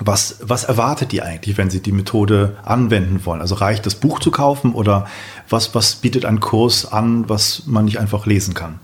[0.00, 3.40] Was, was erwartet ihr eigentlich, wenn Sie die Methode anwenden wollen?
[3.40, 5.06] Also reicht das Buch zu kaufen oder
[5.48, 8.80] was, was bietet ein Kurs an, was man nicht einfach lesen kann?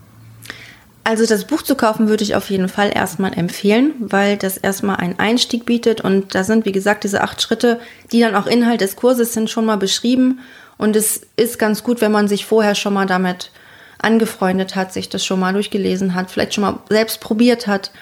[1.07, 4.97] Also das Buch zu kaufen würde ich auf jeden Fall erstmal empfehlen, weil das erstmal
[4.97, 7.79] einen Einstieg bietet und da sind, wie gesagt, diese acht Schritte,
[8.11, 10.41] die dann auch Inhalt des Kurses sind, schon mal beschrieben.
[10.79, 13.53] Und es ist ganz gut, wenn man sich vorher schon mal damit
[13.99, 17.93] angefreundet hat, sich das schon mal durchgelesen hat, vielleicht schon mal selbst probiert hat.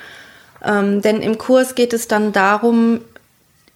[0.64, 3.02] Ähm, denn im Kurs geht es dann darum,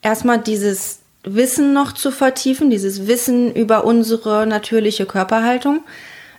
[0.00, 5.80] erstmal dieses Wissen noch zu vertiefen, dieses Wissen über unsere natürliche Körperhaltung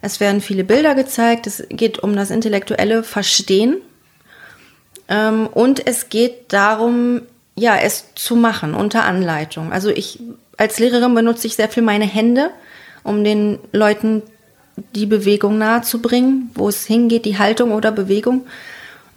[0.01, 1.47] Es werden viele Bilder gezeigt.
[1.47, 3.77] Es geht um das intellektuelle Verstehen.
[5.07, 7.21] Ähm, und es geht darum,
[7.55, 9.71] ja, es zu machen unter Anleitung.
[9.71, 10.19] Also ich
[10.57, 12.51] als Lehrerin benutze ich sehr viel meine Hände,
[13.03, 14.21] um den Leuten
[14.93, 18.45] die Bewegung nahezubringen, wo es hingeht, die Haltung oder Bewegung.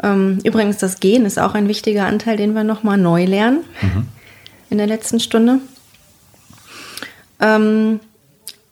[0.02, 4.06] Ähm, übrigens, das Gehen ist auch ein wichtiger Anteil, den wir nochmal neu lernen mhm.
[4.70, 5.58] in der letzten Stunde.
[7.40, 8.00] Ähm,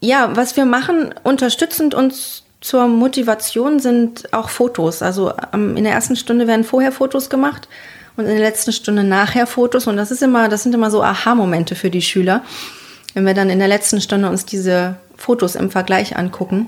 [0.00, 5.02] ja, was wir machen, unterstützend uns zur Motivation sind auch Fotos.
[5.02, 7.68] Also ähm, in der ersten Stunde werden vorher Fotos gemacht
[8.16, 9.86] und in der letzten Stunde nachher Fotos.
[9.86, 12.42] Und das ist immer, das sind immer so Aha-Momente für die Schüler,
[13.14, 16.66] wenn wir dann in der letzten Stunde uns diese Fotos im Vergleich angucken,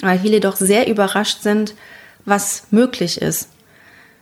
[0.00, 1.74] weil viele doch sehr überrascht sind,
[2.24, 3.48] was möglich ist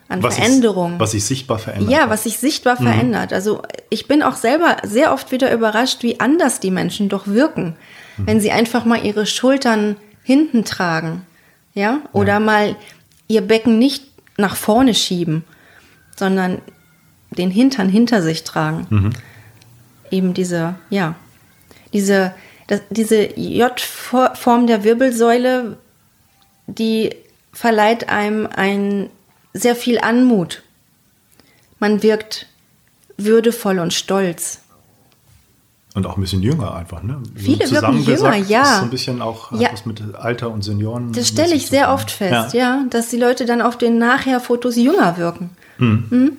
[0.08, 1.00] an was Veränderungen.
[1.00, 1.90] was sich sichtbar verändert.
[1.90, 2.84] Ja, was sich sichtbar mhm.
[2.84, 3.32] verändert.
[3.32, 7.76] Also ich bin auch selber sehr oft wieder überrascht, wie anders die Menschen doch wirken,
[8.16, 8.26] mhm.
[8.26, 11.26] wenn sie einfach mal ihre Schultern hinten tragen,
[11.74, 12.40] ja, oder ja.
[12.40, 12.76] mal
[13.28, 14.04] ihr Becken nicht
[14.36, 15.44] nach vorne schieben,
[16.16, 16.60] sondern
[17.30, 18.86] den Hintern hinter sich tragen.
[18.90, 19.10] Mhm.
[20.10, 21.16] Eben diese, ja,
[21.92, 22.34] diese,
[22.66, 25.76] das, diese J-Form der Wirbelsäule,
[26.66, 27.14] die
[27.52, 29.10] verleiht einem ein
[29.52, 30.62] sehr viel Anmut.
[31.78, 32.46] Man wirkt
[33.16, 34.60] würdevoll und stolz.
[35.94, 37.22] Und auch ein bisschen jünger einfach, ne?
[37.36, 38.60] Viele wirken jünger, ja.
[38.60, 39.68] Das ist so ein bisschen auch ja.
[39.72, 41.12] was mit Alter und Senioren.
[41.12, 42.78] Das stelle ich sehr oft fest, ja.
[42.78, 42.84] ja.
[42.90, 45.50] dass die Leute dann auf den Nachher-Fotos jünger wirken.
[45.78, 46.04] Hm.
[46.10, 46.32] Hm?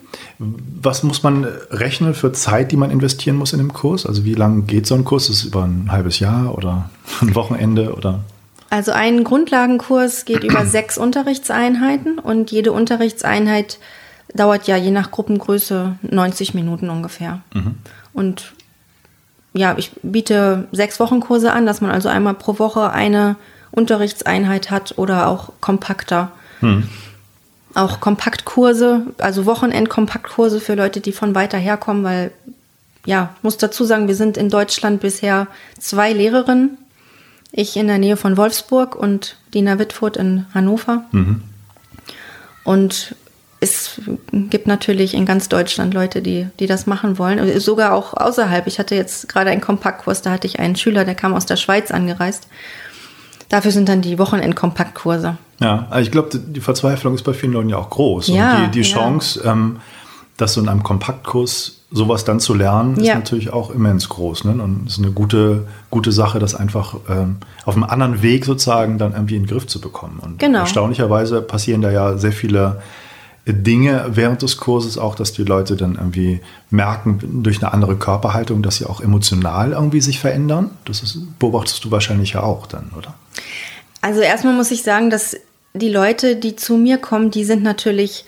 [0.82, 4.04] Was muss man rechnen für Zeit, die man investieren muss in dem Kurs?
[4.04, 5.30] Also wie lange geht so ein Kurs?
[5.30, 6.90] Ist es über ein halbes Jahr oder
[7.22, 8.20] ein Wochenende oder?
[8.68, 13.78] Also ein Grundlagenkurs geht über sechs Unterrichtseinheiten und jede Unterrichtseinheit
[14.34, 17.40] dauert ja je nach Gruppengröße 90 Minuten ungefähr.
[17.54, 17.76] Mhm.
[18.12, 18.52] Und
[19.56, 23.36] ja, ich biete sechs Wochenkurse an, dass man also einmal pro Woche eine
[23.70, 26.32] Unterrichtseinheit hat oder auch kompakter.
[26.60, 26.88] Mhm.
[27.74, 32.30] Auch Kompaktkurse, also Wochenend-Kompaktkurse für Leute, die von weiter herkommen, weil
[33.04, 35.46] ja, muss dazu sagen, wir sind in Deutschland bisher
[35.78, 36.78] zwei Lehrerinnen
[37.56, 41.04] ich in der Nähe von Wolfsburg und Dina Wittfurt in Hannover.
[41.12, 41.42] Mhm.
[42.64, 43.14] Und
[43.66, 44.00] es
[44.32, 47.60] gibt natürlich in ganz Deutschland Leute, die, die das machen wollen.
[47.60, 48.66] Sogar auch außerhalb.
[48.66, 51.56] Ich hatte jetzt gerade einen Kompaktkurs, da hatte ich einen Schüler, der kam aus der
[51.56, 52.48] Schweiz angereist.
[53.48, 55.36] Dafür sind dann die Wochenend-Kompaktkurse.
[55.60, 58.28] Ja, also ich glaube, die Verzweiflung ist bei vielen Leuten ja auch groß.
[58.28, 59.52] Ja, und die, die Chance, ja.
[59.52, 59.78] ähm,
[60.36, 64.44] dass so in einem Kompaktkurs sowas dann zu lernen, ist natürlich auch immens groß.
[64.44, 64.62] Ne?
[64.62, 68.98] Und es ist eine gute, gute Sache, das einfach ähm, auf einem anderen Weg sozusagen
[68.98, 70.18] dann irgendwie in den Griff zu bekommen.
[70.20, 70.60] Und genau.
[70.60, 72.82] erstaunlicherweise passieren da ja sehr viele
[73.46, 78.62] Dinge während des Kurses auch, dass die Leute dann irgendwie merken durch eine andere Körperhaltung,
[78.62, 80.70] dass sie auch emotional irgendwie sich verändern.
[80.84, 83.14] Das ist, beobachtest du wahrscheinlich ja auch dann, oder?
[84.00, 85.36] Also erstmal muss ich sagen, dass
[85.74, 88.24] die Leute, die zu mir kommen, die sind natürlich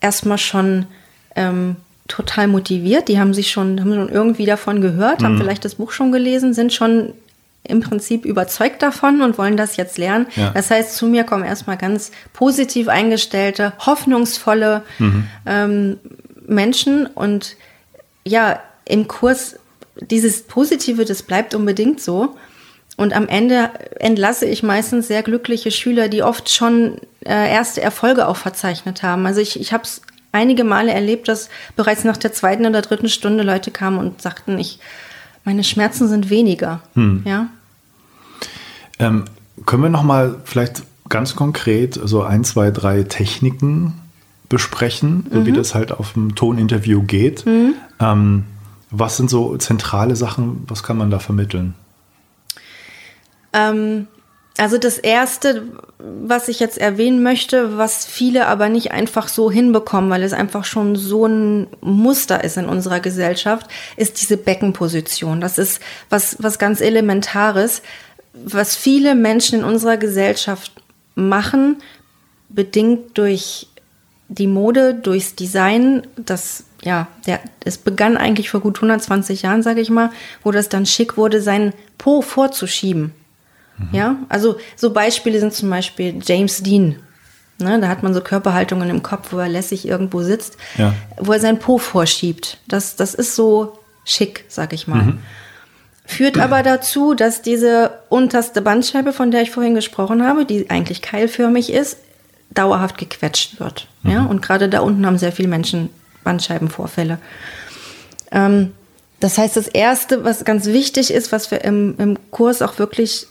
[0.00, 0.86] erstmal schon
[1.34, 1.76] ähm,
[2.06, 3.08] total motiviert.
[3.08, 5.24] Die haben sich schon, haben schon irgendwie davon gehört, mhm.
[5.24, 7.14] haben vielleicht das Buch schon gelesen, sind schon
[7.68, 10.26] im Prinzip überzeugt davon und wollen das jetzt lernen.
[10.36, 10.50] Ja.
[10.50, 15.26] Das heißt, zu mir kommen erstmal ganz positiv eingestellte, hoffnungsvolle mhm.
[15.46, 15.96] ähm,
[16.46, 17.56] Menschen und
[18.24, 19.56] ja, im Kurs
[20.00, 22.36] dieses Positive, das bleibt unbedingt so.
[22.96, 28.26] Und am Ende entlasse ich meistens sehr glückliche Schüler, die oft schon äh, erste Erfolge
[28.26, 29.24] auch verzeichnet haben.
[29.24, 30.02] Also ich, ich habe es
[30.32, 34.58] einige Male erlebt, dass bereits nach der zweiten oder dritten Stunde Leute kamen und sagten,
[34.58, 34.80] ich,
[35.44, 36.80] meine Schmerzen sind weniger.
[36.94, 37.22] Hm.
[37.24, 37.48] Ja.
[38.98, 39.24] Ähm,
[39.66, 43.94] können wir noch mal vielleicht ganz konkret so ein, zwei, drei Techniken
[44.48, 45.46] besprechen, mhm.
[45.46, 47.46] wie das halt auf dem Toninterview geht?
[47.46, 47.74] Mhm.
[48.00, 48.44] Ähm,
[48.90, 50.64] was sind so zentrale Sachen?
[50.66, 51.74] Was kann man da vermitteln?
[53.52, 54.06] Ähm,
[54.58, 55.64] also das Erste,
[55.98, 60.64] was ich jetzt erwähnen möchte, was viele aber nicht einfach so hinbekommen, weil es einfach
[60.64, 65.40] schon so ein Muster ist in unserer Gesellschaft, ist diese Beckenposition.
[65.40, 65.80] Das ist
[66.10, 67.82] was, was ganz Elementares,
[68.44, 70.72] was viele Menschen in unserer Gesellschaft
[71.14, 71.76] machen,
[72.48, 73.66] bedingt durch
[74.28, 79.80] die Mode, durchs Design, das ja, der, es begann eigentlich vor gut 120 Jahren, sage
[79.80, 80.10] ich mal,
[80.44, 83.12] wo das dann schick wurde, seinen Po vorzuschieben.
[83.78, 83.88] Mhm.
[83.92, 86.96] Ja, also so Beispiele sind zum Beispiel James Dean.
[87.60, 90.94] Ne, da hat man so Körperhaltungen im Kopf, wo er lässig irgendwo sitzt, ja.
[91.16, 92.58] wo er sein Po vorschiebt.
[92.68, 95.02] Das, das ist so schick, sag ich mal.
[95.02, 95.18] Mhm.
[96.08, 101.02] Führt aber dazu, dass diese unterste Bandscheibe, von der ich vorhin gesprochen habe, die eigentlich
[101.02, 101.98] keilförmig ist,
[102.50, 103.86] dauerhaft gequetscht wird.
[104.02, 104.10] Mhm.
[104.10, 104.24] Ja?
[104.24, 105.90] Und gerade da unten haben sehr viele Menschen
[106.24, 107.18] Bandscheibenvorfälle.
[108.32, 108.72] Ähm,
[109.20, 113.26] das heißt, das Erste, was ganz wichtig ist, was wir im, im Kurs auch wirklich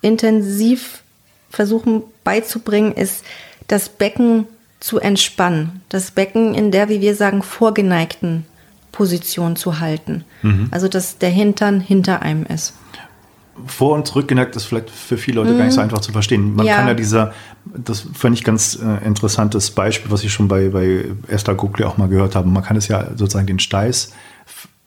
[0.00, 1.02] intensiv
[1.50, 3.22] versuchen beizubringen, ist
[3.68, 4.46] das Becken
[4.80, 5.82] zu entspannen.
[5.90, 8.46] Das Becken in der, wie wir sagen, vorgeneigten
[8.94, 10.24] Position zu halten.
[10.42, 10.68] Mhm.
[10.70, 12.74] Also, dass der Hintern hinter einem ist.
[13.66, 15.58] Vor- und zurückgeneigt ist vielleicht für viele Leute mhm.
[15.58, 15.84] gar nicht so mhm.
[15.84, 16.54] einfach zu verstehen.
[16.54, 16.76] Man ja.
[16.76, 17.32] kann ja dieser,
[17.64, 21.96] das fand ich ganz äh, interessantes Beispiel, was ich schon bei, bei Esther Gugli auch
[21.98, 22.48] mal gehört habe.
[22.48, 24.12] Man kann es ja sozusagen den Steiß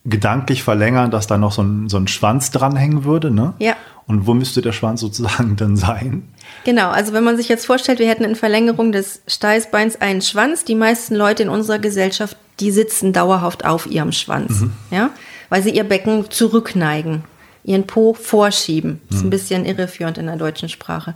[0.05, 3.29] gedanklich verlängern, dass da noch so ein, so ein Schwanz dranhängen würde.
[3.29, 3.53] Ne?
[3.59, 3.75] Ja.
[4.05, 6.23] Und wo müsste der Schwanz sozusagen dann sein?
[6.63, 10.63] Genau, also wenn man sich jetzt vorstellt, wir hätten in Verlängerung des Steißbeins einen Schwanz,
[10.63, 14.73] die meisten Leute in unserer Gesellschaft, die sitzen dauerhaft auf ihrem Schwanz, mhm.
[14.91, 15.11] ja,
[15.49, 17.23] weil sie ihr Becken zurückneigen,
[17.63, 19.01] ihren Po vorschieben.
[19.07, 19.31] Das ist ein mhm.
[19.31, 21.15] bisschen irreführend in der deutschen Sprache.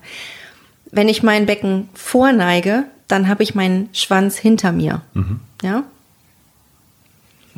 [0.91, 5.39] Wenn ich mein Becken vorneige, dann habe ich meinen Schwanz hinter mir, mhm.
[5.61, 5.83] ja.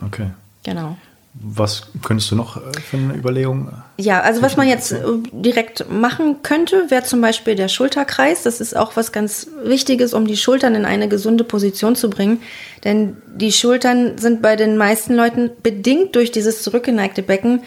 [0.02, 0.32] Okay.
[0.64, 0.98] Genau.
[1.36, 3.72] Was könntest du noch äh, für eine Überlegung?
[3.98, 8.44] Ja, also was man jetzt äh, direkt machen könnte, wäre zum Beispiel der Schulterkreis.
[8.44, 12.40] Das ist auch was ganz Wichtiges, um die Schultern in eine gesunde Position zu bringen.
[12.84, 17.64] Denn die Schultern sind bei den meisten Leuten bedingt durch dieses zurückgeneigte Becken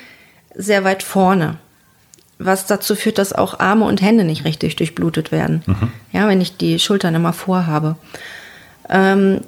[0.55, 1.59] sehr weit vorne.
[2.39, 5.63] Was dazu führt, dass auch Arme und Hände nicht richtig durchblutet werden.
[5.67, 5.91] Mhm.
[6.13, 7.97] Ja, wenn ich die Schultern immer vorhabe.
[8.89, 9.41] Ähm,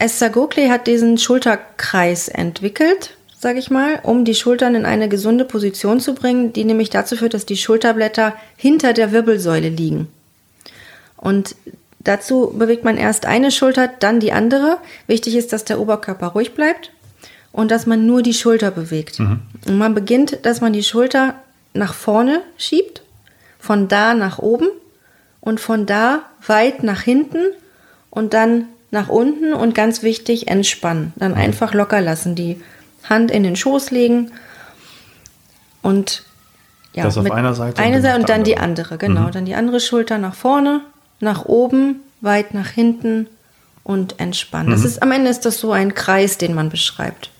[0.00, 5.44] Esther Gokli hat diesen Schulterkreis entwickelt, sage ich mal, um die Schultern in eine gesunde
[5.44, 10.08] Position zu bringen, die nämlich dazu führt, dass die Schulterblätter hinter der Wirbelsäule liegen.
[11.18, 11.54] Und
[11.98, 14.78] dazu bewegt man erst eine Schulter, dann die andere.
[15.06, 16.92] Wichtig ist, dass der Oberkörper ruhig bleibt
[17.52, 19.18] und dass man nur die Schulter bewegt.
[19.18, 19.40] Mhm.
[19.68, 21.34] Und man beginnt, dass man die Schulter
[21.74, 23.02] nach vorne schiebt,
[23.58, 24.68] von da nach oben
[25.42, 27.44] und von da weit nach hinten
[28.08, 31.12] und dann nach unten und ganz wichtig, entspannen.
[31.16, 32.60] Dann einfach locker lassen, die
[33.08, 34.30] Hand in den Schoß legen
[35.82, 36.24] und
[36.92, 39.30] ja, das auf einer Seite eine Seite und dann die andere, genau, mhm.
[39.30, 40.80] dann die andere Schulter nach vorne,
[41.20, 43.28] nach oben, weit nach hinten
[43.84, 44.68] und entspannen.
[44.68, 44.72] Mhm.
[44.72, 47.30] Das ist am Ende ist das so ein Kreis, den man beschreibt.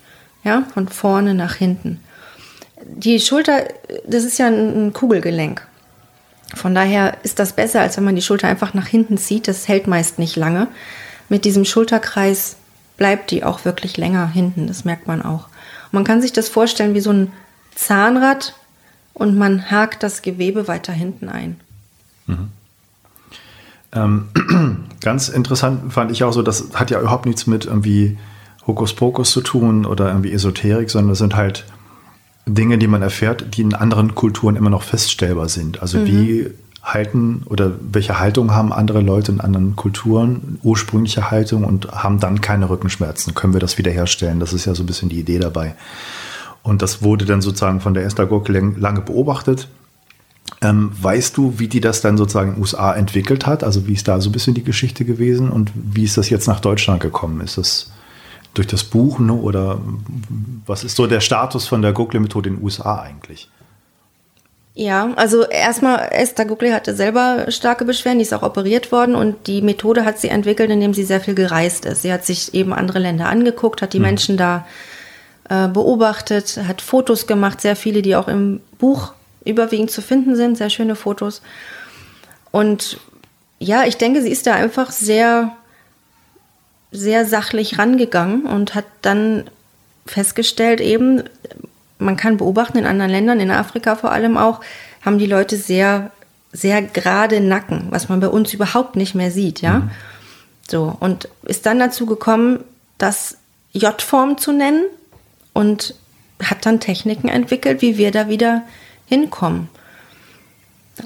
[0.43, 1.99] Ja, von vorne nach hinten.
[2.83, 3.65] Die Schulter,
[4.07, 5.67] das ist ja ein Kugelgelenk.
[6.55, 9.47] Von daher ist das besser, als wenn man die Schulter einfach nach hinten zieht.
[9.47, 10.67] Das hält meist nicht lange
[11.31, 12.57] mit diesem Schulterkreis
[12.97, 14.67] bleibt die auch wirklich länger hinten.
[14.67, 15.45] Das merkt man auch.
[15.85, 17.31] Und man kann sich das vorstellen wie so ein
[17.73, 18.53] Zahnrad
[19.13, 21.61] und man hakt das Gewebe weiter hinten ein.
[22.27, 22.49] Mhm.
[23.93, 28.17] Ähm, ganz interessant fand ich auch so, das hat ja überhaupt nichts mit irgendwie
[28.67, 31.65] Hokuspokus zu tun oder irgendwie Esoterik, sondern das sind halt
[32.45, 35.81] Dinge, die man erfährt, die in anderen Kulturen immer noch feststellbar sind.
[35.81, 36.05] Also mhm.
[36.07, 36.51] wie
[36.83, 42.41] halten oder welche Haltung haben andere Leute in anderen Kulturen, ursprüngliche Haltung und haben dann
[42.41, 43.35] keine Rückenschmerzen.
[43.35, 44.39] Können wir das wiederherstellen?
[44.39, 45.75] Das ist ja so ein bisschen die Idee dabei.
[46.63, 49.67] Und das wurde dann sozusagen von der Esther Gurke lange beobachtet.
[50.61, 53.63] Ähm, weißt du, wie die das dann sozusagen in den USA entwickelt hat?
[53.63, 56.47] Also wie ist da so ein bisschen die Geschichte gewesen und wie ist das jetzt
[56.47, 57.41] nach Deutschland gekommen?
[57.41, 57.91] Ist das
[58.53, 59.79] durch das Buch ne, oder
[60.65, 63.49] was ist so der Status von der Gurkle-Methode in den USA eigentlich?
[64.73, 69.47] Ja, also erstmal, Esther Gugli hatte selber starke Beschwerden, die ist auch operiert worden und
[69.47, 72.03] die Methode hat sie entwickelt, indem sie sehr viel gereist ist.
[72.03, 74.05] Sie hat sich eben andere Länder angeguckt, hat die mhm.
[74.05, 74.65] Menschen da
[75.49, 80.57] äh, beobachtet, hat Fotos gemacht, sehr viele, die auch im Buch überwiegend zu finden sind,
[80.57, 81.41] sehr schöne Fotos.
[82.51, 82.97] Und
[83.59, 85.51] ja, ich denke, sie ist da einfach sehr,
[86.91, 89.49] sehr sachlich rangegangen und hat dann
[90.05, 91.23] festgestellt, eben,
[92.01, 94.61] man kann beobachten in anderen Ländern, in Afrika vor allem auch,
[95.03, 96.11] haben die Leute sehr,
[96.51, 99.79] sehr gerade Nacken, was man bei uns überhaupt nicht mehr sieht, ja.
[99.79, 99.91] Mhm.
[100.69, 102.59] So, und ist dann dazu gekommen,
[102.97, 103.37] das
[103.73, 104.85] J-Form zu nennen
[105.53, 105.95] und
[106.43, 108.63] hat dann Techniken entwickelt, wie wir da wieder
[109.05, 109.69] hinkommen.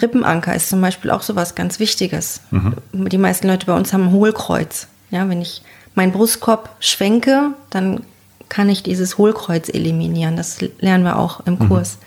[0.02, 2.42] Rippenanker ist zum Beispiel auch so was ganz Wichtiges.
[2.52, 2.76] Mhm.
[3.10, 4.88] Die meisten Leute bei uns haben ein Hohlkreuz.
[5.10, 5.62] Ja, wenn ich
[5.94, 8.02] meinen Brustkorb schwenke, dann
[8.50, 10.36] kann ich dieses Hohlkreuz eliminieren.
[10.36, 11.68] Das lernen wir auch im mhm.
[11.70, 11.98] Kurs.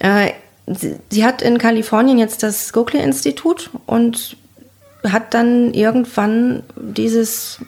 [0.00, 0.06] Mhm.
[0.06, 0.32] Äh,
[0.66, 4.36] sie, sie, hat in Kalifornien jetzt das Gokli-Institut und
[5.08, 7.60] hat dann irgendwann dieses,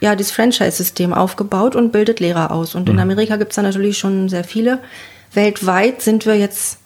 [0.00, 2.74] ja, dieses Franchise-System aufgebaut und bildet Lehrer aus.
[2.74, 2.94] Und mhm.
[2.94, 4.78] in Amerika gibt es da natürlich schon sehr viele.
[5.32, 6.78] Weltweit sind wir jetzt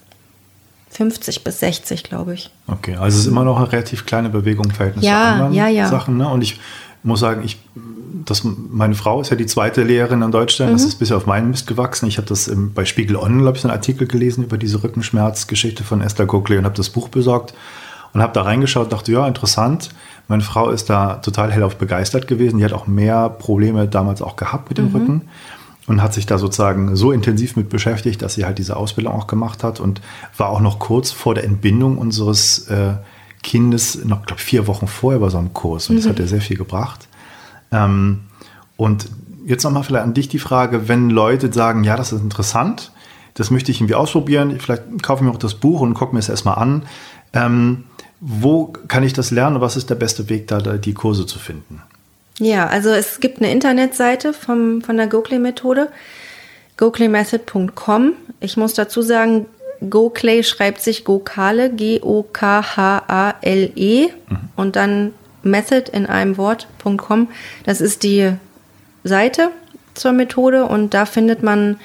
[0.90, 2.50] 50 bis 60, glaube ich.
[2.66, 5.54] Okay, also es ist immer noch eine relativ kleine Bewegung im Verhältnis ja, zu anderen
[5.54, 5.88] ja, ja.
[5.88, 6.18] Sachen.
[6.18, 6.28] Ne?
[6.28, 6.60] Und ich
[7.02, 7.58] muss sagen, ich,
[8.24, 10.72] das, meine Frau ist ja die zweite Lehrerin in Deutschland.
[10.72, 10.76] Mhm.
[10.76, 12.06] Das ist bisher auf meinen Mist gewachsen.
[12.06, 15.84] Ich habe das im, bei Spiegel Online, glaube ich, einen Artikel gelesen über diese Rückenschmerzgeschichte
[15.84, 17.54] von Esther Coakley und habe das Buch besorgt
[18.12, 19.90] und habe da reingeschaut, dachte, ja, interessant.
[20.28, 22.58] Meine Frau ist da total hellauf begeistert gewesen.
[22.58, 24.96] Die hat auch mehr Probleme damals auch gehabt mit dem mhm.
[24.96, 25.22] Rücken.
[25.88, 29.26] und hat sich da sozusagen so intensiv mit beschäftigt, dass sie halt diese Ausbildung auch
[29.26, 30.00] gemacht hat und
[30.36, 32.94] war auch noch kurz vor der Entbindung unseres äh,
[33.42, 36.00] Kindes, noch glaube vier Wochen vorher bei so einem Kurs und mhm.
[36.00, 37.08] das hat ja sehr viel gebracht.
[37.70, 38.20] Ähm,
[38.76, 39.08] und
[39.46, 42.92] jetzt nochmal vielleicht an dich die Frage, wenn Leute sagen, ja, das ist interessant,
[43.34, 46.20] das möchte ich irgendwie ausprobieren, vielleicht kaufe ich mir auch das Buch und gucke mir
[46.20, 46.82] es erstmal an.
[47.32, 47.84] Ähm,
[48.20, 49.60] wo kann ich das lernen?
[49.60, 51.82] Was ist der beste Weg, da die Kurse zu finden?
[52.38, 55.88] Ja, also es gibt eine Internetseite vom, von der GoClay-Methode,
[56.76, 58.12] goclaymethod.com.
[58.40, 59.46] Ich muss dazu sagen,
[59.90, 62.08] GoClay schreibt sich Gokale, G-O-K-H-A-L-E
[64.08, 64.38] mhm.
[64.56, 65.12] und dann
[65.42, 67.28] Method in einem Wort.com.
[67.64, 68.32] Das ist die
[69.04, 69.50] Seite
[69.94, 71.78] zur Methode und da findet man,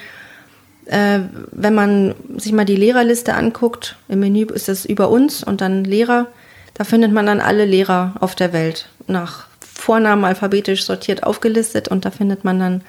[0.85, 1.19] äh,
[1.51, 5.83] wenn man sich mal die Lehrerliste anguckt, im Menü ist es über uns und dann
[5.83, 6.27] Lehrer,
[6.73, 12.05] da findet man dann alle Lehrer auf der Welt nach Vornamen alphabetisch sortiert aufgelistet und
[12.05, 12.81] da findet man dann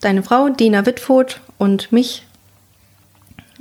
[0.00, 2.24] deine Frau, Dina Wittfurt und mich.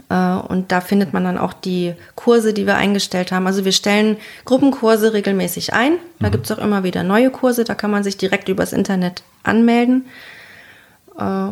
[0.10, 3.48] Äh, und da findet man dann auch die Kurse, die wir eingestellt haben.
[3.48, 5.98] Also wir stellen Gruppenkurse regelmäßig ein.
[6.20, 6.32] Da mhm.
[6.32, 7.64] gibt es auch immer wieder neue Kurse.
[7.64, 10.06] Da kann man sich direkt übers Internet anmelden.
[11.20, 11.52] Äh,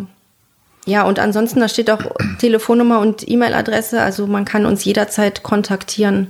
[0.88, 2.02] ja, und ansonsten, da steht auch
[2.40, 4.02] Telefonnummer und E-Mail-Adresse.
[4.02, 6.28] Also man kann uns jederzeit kontaktieren,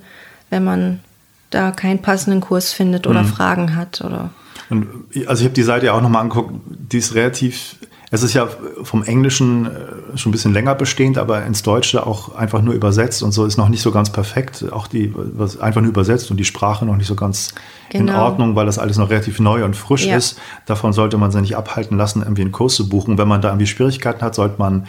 [0.50, 1.02] wenn man
[1.50, 3.28] da keinen passenden Kurs findet oder mhm.
[3.28, 4.30] Fragen hat oder.
[4.70, 4.88] Und,
[5.28, 7.76] also ich habe die Seite ja auch nochmal angeguckt, die ist relativ,
[8.16, 8.48] es ist ja
[8.84, 13.22] vom Englischen äh, schon ein bisschen länger bestehend, aber ins Deutsche auch einfach nur übersetzt
[13.22, 14.66] und so ist noch nicht so ganz perfekt.
[14.72, 17.54] Auch die, was einfach nur übersetzt und die Sprache noch nicht so ganz
[17.90, 18.14] genau.
[18.14, 20.18] in Ordnung, weil das alles noch relativ neu und frisch ja.
[20.18, 20.40] ist.
[20.66, 23.18] Davon sollte man sich nicht abhalten lassen, irgendwie einen Kurs zu buchen.
[23.18, 24.88] Wenn man da irgendwie Schwierigkeiten hat, sollte man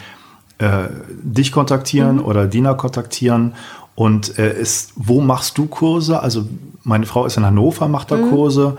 [0.59, 2.25] äh, dich kontaktieren mhm.
[2.25, 3.53] oder Dina kontaktieren
[3.95, 6.21] und äh, ist, wo machst du Kurse?
[6.21, 6.47] Also
[6.83, 8.29] meine Frau ist in Hannover, macht da mhm.
[8.29, 8.77] Kurse.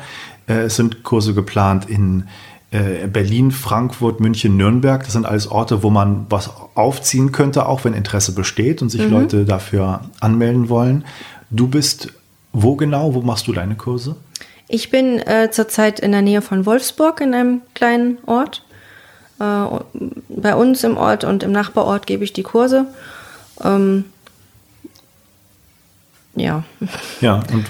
[0.49, 2.25] Äh, es sind Kurse geplant in
[2.71, 5.03] Berlin, Frankfurt, München, Nürnberg.
[5.03, 9.03] Das sind alles Orte, wo man was aufziehen könnte, auch wenn Interesse besteht und sich
[9.03, 9.11] mhm.
[9.11, 11.05] Leute dafür anmelden wollen.
[11.51, 12.13] Du bist
[12.53, 13.15] wo genau?
[13.15, 14.17] Wo machst du deine Kurse?
[14.69, 18.65] Ich bin äh, zurzeit in der Nähe von Wolfsburg in einem kleinen Ort.
[19.41, 19.65] Äh,
[20.29, 22.87] bei uns im Ort und im Nachbarort gebe ich die Kurse.
[23.63, 24.05] Ähm,
[26.35, 26.65] ja.
[27.21, 27.67] Ja, und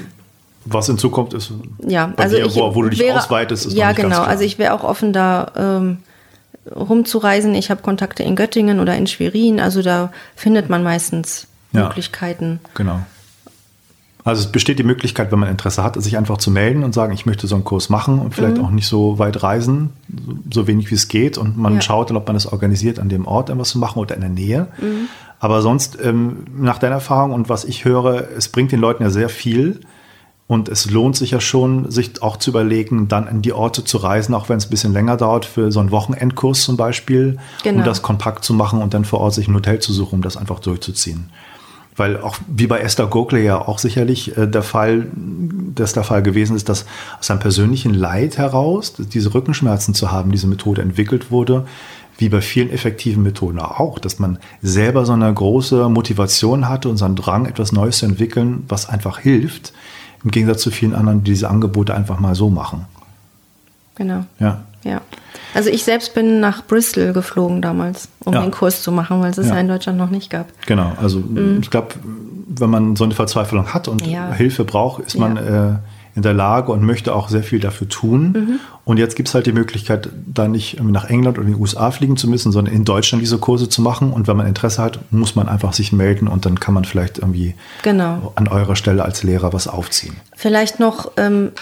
[0.70, 1.52] was in Zukunft ist,
[1.86, 4.22] ja, also dir, ich wo, wo, du dich wäre, ausweitest, ist Ja, genau.
[4.22, 5.98] Also ich wäre auch offen, da ähm,
[6.74, 7.54] rumzureisen.
[7.54, 9.60] Ich habe Kontakte in Göttingen oder in Schwerin.
[9.60, 12.60] Also da findet man meistens ja, Möglichkeiten.
[12.74, 13.00] Genau.
[14.24, 17.14] Also es besteht die Möglichkeit, wenn man Interesse hat, sich einfach zu melden und sagen,
[17.14, 18.64] ich möchte so einen Kurs machen und vielleicht mhm.
[18.64, 19.90] auch nicht so weit reisen,
[20.52, 21.38] so wenig wie es geht.
[21.38, 21.80] Und man ja.
[21.80, 24.30] schaut dann, ob man das organisiert, an dem Ort etwas zu machen oder in der
[24.30, 24.66] Nähe.
[24.78, 25.08] Mhm.
[25.40, 29.10] Aber sonst, ähm, nach deiner Erfahrung und was ich höre, es bringt den Leuten ja
[29.10, 29.80] sehr viel.
[30.48, 33.98] Und es lohnt sich ja schon, sich auch zu überlegen, dann in die Orte zu
[33.98, 37.80] reisen, auch wenn es ein bisschen länger dauert, für so einen Wochenendkurs zum Beispiel, genau.
[37.80, 40.22] um das kompakt zu machen und dann vor Ort sich ein Hotel zu suchen, um
[40.22, 41.28] das einfach durchzuziehen.
[41.96, 45.08] Weil auch wie bei Esther Gokley ja auch sicherlich äh, der Fall,
[45.74, 46.86] dass der Fall gewesen ist, dass
[47.18, 51.66] aus seinem persönlichen Leid heraus, diese Rückenschmerzen zu haben, diese Methode entwickelt wurde,
[52.16, 56.96] wie bei vielen effektiven Methoden auch, dass man selber so eine große Motivation hatte und
[56.96, 59.74] so einen Drang, etwas Neues zu entwickeln, was einfach hilft,
[60.24, 62.86] im Gegensatz zu vielen anderen, die diese Angebote einfach mal so machen.
[63.94, 64.24] Genau.
[64.38, 64.62] Ja.
[64.84, 65.00] Ja.
[65.54, 68.42] Also ich selbst bin nach Bristol geflogen damals, um ja.
[68.42, 69.58] den Kurs zu machen, weil es es ja.
[69.58, 70.46] in Deutschland noch nicht gab.
[70.66, 70.92] Genau.
[71.00, 71.58] Also mhm.
[71.62, 71.94] ich glaube,
[72.46, 74.32] wenn man so eine Verzweiflung hat und ja.
[74.32, 75.76] Hilfe braucht, ist man äh,
[76.18, 78.32] in der Lage und möchte auch sehr viel dafür tun.
[78.32, 78.60] Mhm.
[78.84, 81.92] Und jetzt gibt es halt die Möglichkeit, da nicht nach England oder in die USA
[81.92, 84.12] fliegen zu müssen, sondern in Deutschland diese Kurse zu machen.
[84.12, 87.18] Und wenn man Interesse hat, muss man einfach sich melden und dann kann man vielleicht
[87.18, 88.32] irgendwie genau.
[88.34, 90.16] an eurer Stelle als Lehrer was aufziehen.
[90.36, 91.52] Vielleicht noch ähm,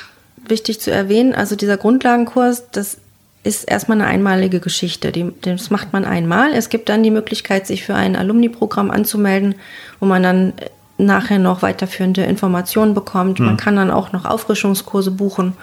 [0.49, 2.97] wichtig zu erwähnen, also dieser Grundlagenkurs, das
[3.43, 5.13] ist erstmal eine einmalige Geschichte.
[5.13, 6.55] Die, das macht man einmal.
[6.55, 9.55] Es gibt dann die Möglichkeit, sich für ein Alumni-Programm anzumelden,
[10.01, 10.55] wo man dann
[10.99, 13.39] nachher noch weiterführende Informationen bekommt.
[13.39, 13.47] Hm.
[13.47, 15.55] Man kann dann auch noch Auffrischungskurse buchen,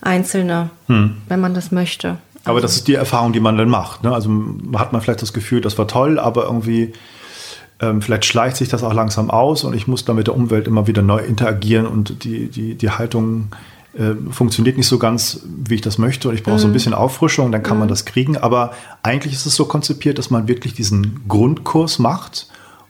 [0.00, 1.16] einzelne, hm.
[1.28, 2.18] wenn man das möchte.
[2.44, 4.04] Aber das ist die Erfahrung, die man dann macht.
[4.04, 4.12] Ne?
[4.12, 4.30] Also
[4.76, 6.92] hat man vielleicht das Gefühl, das war toll, aber irgendwie
[7.80, 10.66] ähm, vielleicht schleicht sich das auch langsam aus und ich muss dann mit der Umwelt
[10.66, 13.48] immer wieder neu interagieren und die, die, die Haltung
[13.94, 16.60] äh, funktioniert nicht so ganz, wie ich das möchte und ich brauche mhm.
[16.60, 16.74] so ein mhm.
[16.74, 17.80] bisschen Auffrischung, dann kann mhm.
[17.80, 18.36] man das kriegen.
[18.36, 18.72] Aber
[19.02, 22.46] eigentlich ist es so konzipiert, dass man wirklich diesen Grundkurs macht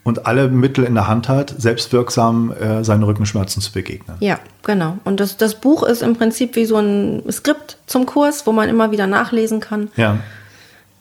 [0.07, 4.17] und alle Mittel in der Hand hat, selbstwirksam äh, seinen Rückenschmerzen zu begegnen.
[4.21, 4.99] Ja, genau.
[5.03, 8.69] Und das, das Buch ist im Prinzip wie so ein Skript zum Kurs, wo man
[8.69, 9.89] immer wieder nachlesen kann.
[9.97, 10.19] Ja.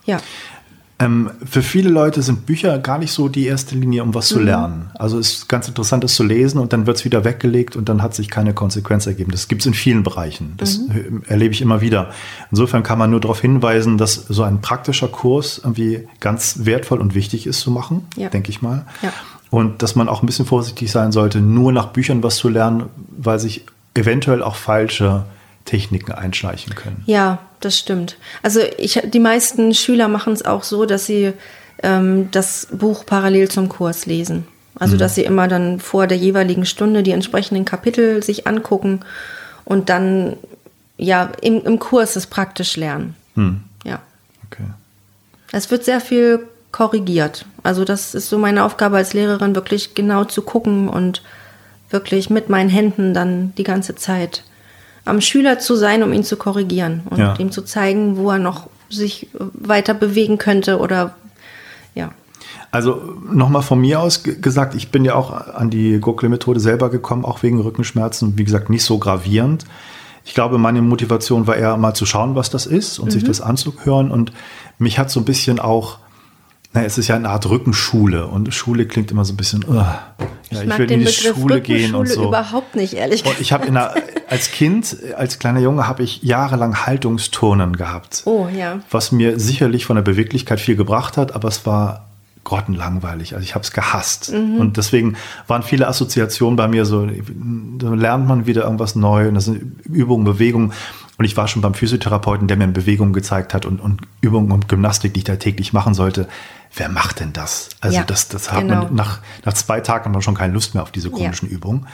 [0.06, 0.18] Ja.
[0.98, 4.40] Ähm, für viele Leute sind Bücher gar nicht so die erste Linie, um was zu
[4.40, 4.46] Mhm.
[4.46, 4.92] lernen.
[4.96, 7.90] Also es ist ganz interessant, das zu lesen und dann wird es wieder weggelegt und
[7.90, 9.32] dann hat sich keine Konsequenz ergeben.
[9.32, 10.54] Das gibt es in vielen Bereichen.
[10.56, 11.24] Das Mhm.
[11.26, 12.12] äh, erlebe ich immer wieder.
[12.50, 17.14] Insofern kann man nur darauf hinweisen, dass so ein praktischer Kurs irgendwie ganz wertvoll und
[17.14, 18.30] wichtig ist zu machen, Ja.
[18.30, 18.86] denke ich mal.
[19.02, 19.12] Ja.
[19.50, 22.84] Und dass man auch ein bisschen vorsichtig sein sollte, nur nach Büchern was zu lernen,
[23.18, 23.66] weil sich
[23.96, 25.26] eventuell auch falsche
[25.66, 27.04] Techniken einschleichen können.
[27.06, 28.18] Ja, das stimmt.
[28.42, 31.34] Also ich, die meisten Schüler machen es auch so, dass sie
[31.84, 34.48] ähm, das Buch parallel zum Kurs lesen.
[34.78, 39.00] Also dass sie immer dann vor der jeweiligen Stunde die entsprechenden Kapitel sich angucken
[39.64, 40.36] und dann
[40.98, 43.16] ja im, im Kurs es praktisch lernen.
[43.86, 44.02] Ja.
[44.46, 44.66] Okay.
[45.54, 47.46] Es wird sehr viel korrigiert.
[47.64, 51.22] Also das ist so meine Aufgabe als Lehrerin, wirklich genau zu gucken und
[51.90, 54.44] wirklich mit meinen Händen dann die ganze Zeit
[55.06, 57.36] am Schüler zu sein, um ihn zu korrigieren und Ja.
[57.38, 61.16] ihm zu zeigen, wo er noch sich weiter bewegen könnte oder
[61.96, 62.12] ja.
[62.72, 63.02] Also
[63.32, 67.24] nochmal von mir aus ge- gesagt, ich bin ja auch an die Gurkle-Methode selber gekommen,
[67.26, 68.38] auch wegen Rückenschmerzen.
[68.38, 69.66] Wie gesagt, nicht so gravierend.
[70.26, 73.42] Ich glaube, meine Motivation war eher mal zu schauen, was das ist und sich das
[73.42, 74.10] anzuhören.
[74.12, 74.34] Und
[74.80, 76.00] mich hat so ein bisschen auch,
[76.76, 79.76] na, es ist ja eine Art Rückenschule und Schule klingt immer so ein bisschen, uh,
[79.76, 80.16] ja,
[80.50, 82.28] ich, mag will in die Begriff Schule gehen und so.
[82.28, 83.66] überhaupt nicht, ehrlich Und ich habe
[84.30, 88.24] als Kind, als kleiner Junge, habe ich jahrelang Haltungsturnen gehabt.
[88.26, 88.80] Oh, ja.
[88.92, 92.06] Was mir sicherlich von der Beweglichkeit viel gebracht hat, aber es war
[92.44, 93.34] grottenlangweilig.
[93.34, 94.32] Also ich habe es gehasst.
[94.32, 94.58] Mhm.
[94.58, 95.16] Und deswegen
[95.48, 99.86] waren viele Assoziationen bei mir so, da lernt man wieder irgendwas neu und das sind
[99.86, 100.72] Übungen, Bewegungen.
[101.18, 104.68] Und ich war schon beim Physiotherapeuten, der mir Bewegungen gezeigt hat und, und Übungen und
[104.68, 106.28] Gymnastik, die ich da täglich machen sollte.
[106.76, 107.70] Wer macht denn das?
[107.82, 108.84] Also Ja, das, das hat genau.
[108.84, 111.88] man nach, nach zwei Tagen hat man schon keine Lust mehr auf diese komischen Übungen.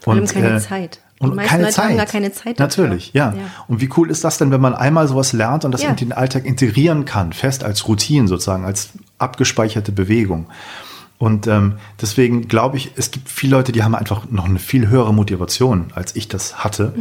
[0.00, 1.00] Vor allem keine Zeit.
[1.18, 1.84] Die Und keine Leute Zeit.
[1.90, 2.58] haben gar keine Zeit.
[2.58, 3.32] Natürlich, ja.
[3.34, 3.40] Ja.
[3.68, 5.90] Und wie cool ist das denn, wenn man einmal sowas lernt und das Ja.
[5.90, 10.46] in den Alltag integrieren kann, fest als Routine sozusagen, als abgespeicherte Bewegung.
[11.18, 14.88] Und ähm, deswegen glaube ich, es gibt viele Leute, die haben einfach noch eine viel
[14.88, 16.94] höhere Motivation, als ich das hatte,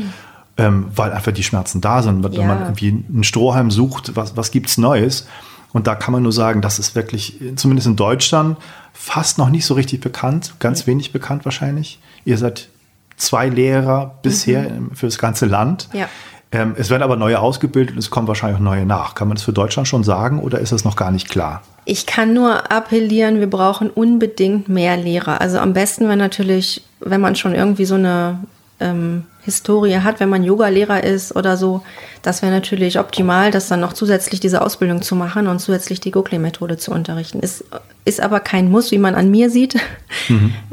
[0.58, 2.22] ähm, weil einfach die Schmerzen da sind.
[2.22, 2.38] Wenn Mhm.
[2.38, 2.46] Ja.
[2.48, 5.26] man irgendwie einen Strohhalm sucht, was, was gibt's Neues?
[5.74, 8.58] Und da kann man nur sagen, das ist wirklich, zumindest in Deutschland,
[8.94, 12.00] fast noch nicht so richtig bekannt, ganz wenig bekannt wahrscheinlich.
[12.26, 12.70] Ihr seid
[13.18, 15.90] zwei Lehrer bisher im- für das ganze Land.
[15.94, 16.00] Mhm.
[16.00, 16.10] Ja.
[16.52, 19.14] Ähm, es werden aber neue ausgebildet und es kommen wahrscheinlich auch neue nach.
[19.14, 21.62] Kann man das für Deutschland schon sagen oder ist das noch gar nicht klar?
[21.86, 25.40] Ich kann nur appellieren, wir brauchen unbedingt mehr Lehrer.
[25.42, 28.40] Also am besten, wenn natürlich, wenn man schon irgendwie so eine
[28.80, 31.82] ähm, Historie hat, wenn man Yoga-Lehrer ist oder so,
[32.22, 36.12] das wäre natürlich optimal, das dann noch zusätzlich diese Ausbildung zu machen und zusätzlich die
[36.12, 37.40] Gokle-Methode zu unterrichten.
[37.40, 37.64] Ist,
[38.06, 39.76] ist aber kein Muss, wie man an mir sieht.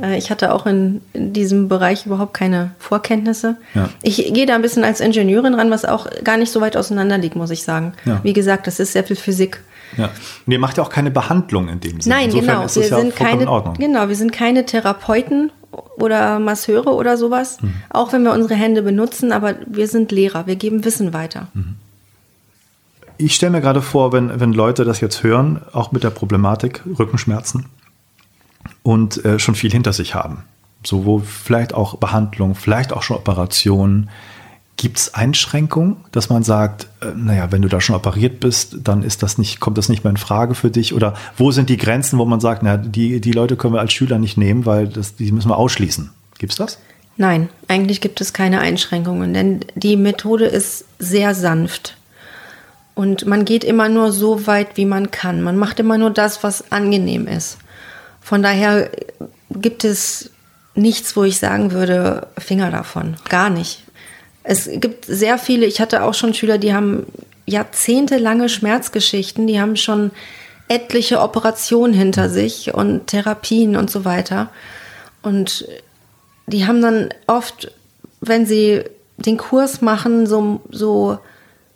[0.02, 3.56] Äh, Ich hatte auch in, in diesem Bereich überhaupt keine Vorkenntnisse.
[3.74, 3.88] Ja.
[4.02, 7.16] Ich gehe da ein bisschen als Ingenieurin ran, was auch gar nicht so weit auseinander
[7.16, 7.94] liegt, muss ich sagen.
[8.04, 8.20] Ja.
[8.22, 9.62] Wie gesagt, das ist sehr viel Physik.
[9.96, 10.10] Ja.
[10.46, 12.16] Und ihr macht ja auch keine Behandlung in dem Sinne.
[12.16, 12.62] Nein, Insofern genau.
[12.62, 13.44] das ja sind keine,
[13.78, 15.52] genau, wir sind keine Therapeuten
[15.96, 17.60] oder Masseure oder sowas.
[17.60, 17.74] Mhm.
[17.90, 20.46] Auch wenn wir unsere Hände benutzen, aber wir sind Lehrer.
[20.46, 21.48] Wir geben Wissen weiter.
[21.54, 21.76] Mhm.
[23.18, 26.82] Ich stelle mir gerade vor, wenn, wenn Leute das jetzt hören, auch mit der Problematik
[26.98, 27.66] Rückenschmerzen
[28.82, 30.44] und äh, schon viel hinter sich haben.
[30.84, 34.10] Sowohl vielleicht auch Behandlung, vielleicht auch schon Operationen.
[34.76, 39.02] Gibt es Einschränkungen, dass man sagt, äh, naja, wenn du da schon operiert bist, dann
[39.02, 40.92] ist das nicht, kommt das nicht mehr in Frage für dich?
[40.92, 43.92] Oder wo sind die Grenzen, wo man sagt, na, die, die Leute können wir als
[43.92, 46.10] Schüler nicht nehmen, weil das, die müssen wir ausschließen?
[46.38, 46.78] Gibt es das?
[47.16, 51.96] Nein, eigentlich gibt es keine Einschränkungen, denn die Methode ist sehr sanft.
[52.94, 55.42] Und man geht immer nur so weit, wie man kann.
[55.42, 57.58] Man macht immer nur das, was angenehm ist.
[58.20, 58.90] Von daher
[59.50, 60.30] gibt es
[60.74, 63.16] nichts, wo ich sagen würde, Finger davon.
[63.28, 63.85] Gar nicht.
[64.48, 67.06] Es gibt sehr viele, ich hatte auch schon Schüler, die haben
[67.46, 70.12] jahrzehntelange Schmerzgeschichten, die haben schon
[70.68, 74.50] etliche Operationen hinter sich und Therapien und so weiter.
[75.22, 75.66] Und
[76.46, 77.72] die haben dann oft,
[78.20, 78.84] wenn sie
[79.16, 81.18] den Kurs machen, so, so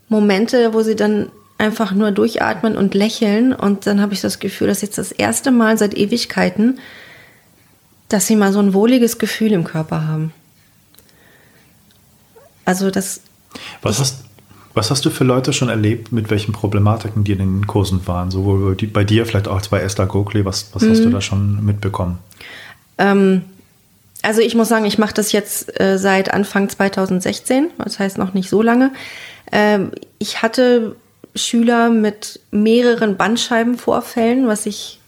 [0.09, 3.53] Momente, wo sie dann einfach nur durchatmen und lächeln.
[3.53, 6.79] Und dann habe ich das Gefühl, dass jetzt das erste Mal seit Ewigkeiten,
[8.09, 10.33] dass sie mal so ein wohliges Gefühl im Körper haben.
[12.71, 13.21] Also das,
[13.83, 14.23] Was hast,
[14.75, 18.31] was hast du für Leute schon erlebt, mit welchen Problematiken die in den Kursen waren?
[18.31, 20.45] Sowohl bei dir, vielleicht auch bei Esther Gokli.
[20.45, 22.19] Was, was hast du da schon mitbekommen?
[22.99, 23.43] ähm,
[24.23, 28.35] also ich muss sagen, ich mache das jetzt äh, seit Anfang 2016, das heißt noch
[28.35, 28.93] nicht so lange.
[29.51, 29.91] Ähm,
[30.21, 30.95] ich hatte
[31.35, 35.01] Schüler mit mehreren Bandscheibenvorfällen, was ich,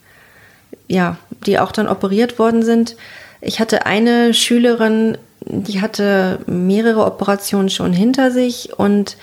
[0.89, 2.97] ja, die auch dann operiert worden sind.
[3.39, 9.17] Ich hatte eine Schülerin, die hatte mehrere Operationen schon hinter sich und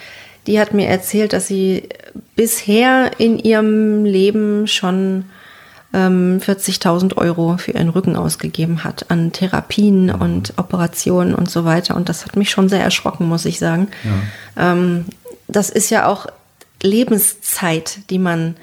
[0.46, 1.88] die hat mir erzählt, dass sie
[2.34, 5.26] bisher in ihrem Leben schon
[5.92, 10.14] ähm, 40.000 Euro für ihren Rücken ausgegeben hat an Therapien mhm.
[10.14, 11.96] und Operationen und so weiter.
[11.96, 13.88] Und das hat mich schon sehr erschrocken, muss ich sagen.
[14.56, 14.72] Ja.
[14.72, 15.06] Ähm,
[15.48, 16.26] das ist ja auch
[16.82, 18.56] Lebenszeit, die man,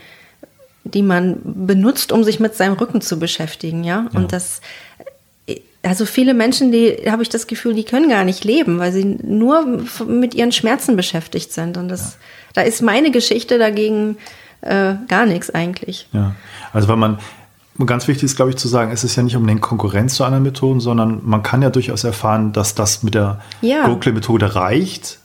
[0.83, 4.07] die man benutzt, um sich mit seinem Rücken zu beschäftigen, ja.
[4.11, 4.19] ja.
[4.19, 4.61] Und das,
[5.83, 9.05] also viele Menschen, die habe ich das Gefühl, die können gar nicht leben, weil sie
[9.05, 11.77] nur mit ihren Schmerzen beschäftigt sind.
[11.77, 12.17] Und das, ja.
[12.55, 14.17] da ist meine Geschichte dagegen
[14.61, 16.07] äh, gar nichts eigentlich.
[16.11, 16.35] Ja,
[16.73, 17.19] also weil man,
[17.85, 20.43] ganz wichtig ist, glaube ich, zu sagen, es ist ja nicht unbedingt Konkurrenz zu anderen
[20.43, 23.87] Methoden, sondern man kann ja durchaus erfahren, dass das mit der ja.
[23.87, 25.19] Go-Methode reicht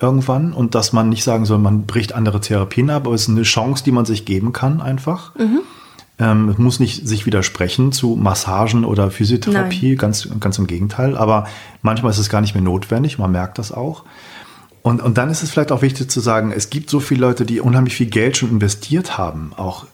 [0.00, 3.30] irgendwann und dass man nicht sagen soll, man bricht andere Therapien ab, aber es ist
[3.30, 5.34] eine Chance, die man sich geben kann einfach.
[5.36, 5.60] Mhm.
[6.18, 11.16] Ähm, es muss nicht sich widersprechen zu Massagen oder Physiotherapie, ganz, ganz im Gegenteil.
[11.16, 11.46] Aber
[11.82, 14.04] manchmal ist es gar nicht mehr notwendig, man merkt das auch.
[14.82, 17.46] Und, und dann ist es vielleicht auch wichtig zu sagen, es gibt so viele Leute,
[17.46, 19.86] die unheimlich viel Geld schon investiert haben, auch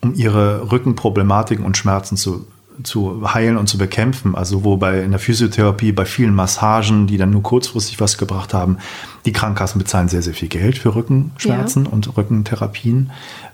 [0.00, 2.46] um ihre Rückenproblematiken und Schmerzen zu
[2.82, 4.34] zu heilen und zu bekämpfen.
[4.34, 8.78] Also wobei in der Physiotherapie bei vielen Massagen, die dann nur kurzfristig was gebracht haben,
[9.24, 11.90] die Krankenkassen bezahlen sehr, sehr viel Geld für Rückenschmerzen ja.
[11.90, 13.10] und Rückentherapien.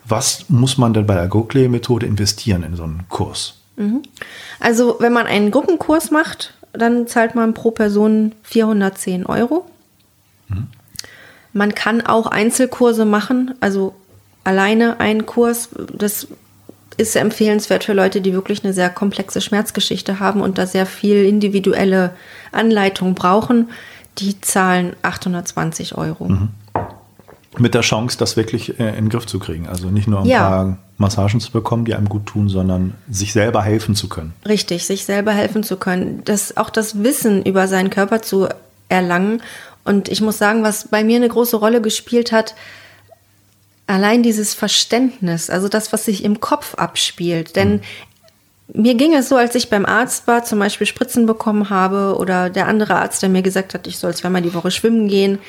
[0.06, 3.54] Was muss man denn bei der Gokle-Methode investieren in so einen Kurs?
[3.76, 4.02] Mhm.
[4.58, 9.66] Also wenn man einen Gruppenkurs macht, dann zahlt man pro Person 410 Euro.
[10.48, 10.68] Mhm.
[11.52, 13.94] Man kann auch Einzelkurse machen, also
[14.44, 15.70] alleine einen Kurs.
[15.92, 16.28] Das
[17.00, 21.24] ist empfehlenswert für Leute, die wirklich eine sehr komplexe Schmerzgeschichte haben und da sehr viel
[21.24, 22.12] individuelle
[22.52, 23.70] Anleitung brauchen.
[24.18, 26.28] Die zahlen 820 Euro.
[26.28, 26.48] Mhm.
[27.58, 29.66] Mit der Chance, das wirklich äh, in den Griff zu kriegen.
[29.66, 30.48] Also nicht nur ein ja.
[30.48, 34.34] paar Massagen zu bekommen, die einem gut tun, sondern sich selber helfen zu können.
[34.46, 36.22] Richtig, sich selber helfen zu können.
[36.24, 38.46] Das, auch das Wissen über seinen Körper zu
[38.88, 39.42] erlangen.
[39.84, 42.54] Und ich muss sagen, was bei mir eine große Rolle gespielt hat,
[43.90, 47.56] allein dieses Verständnis, also das, was sich im Kopf abspielt.
[47.56, 47.80] Denn
[48.72, 52.50] mir ging es so, als ich beim Arzt war, zum Beispiel Spritzen bekommen habe oder
[52.50, 55.40] der andere Arzt, der mir gesagt hat, ich soll zweimal die Woche schwimmen gehen.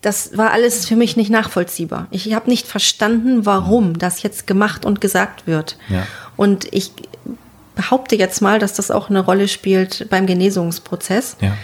[0.00, 2.06] Das war alles für mich nicht nachvollziehbar.
[2.10, 5.76] Ich habe nicht verstanden, warum das jetzt gemacht und gesagt wird.
[5.90, 6.06] Ja.
[6.36, 6.92] Und ich
[7.74, 11.36] behaupte jetzt mal, dass das auch eine Rolle spielt beim Genesungsprozess.
[11.42, 11.54] Ja.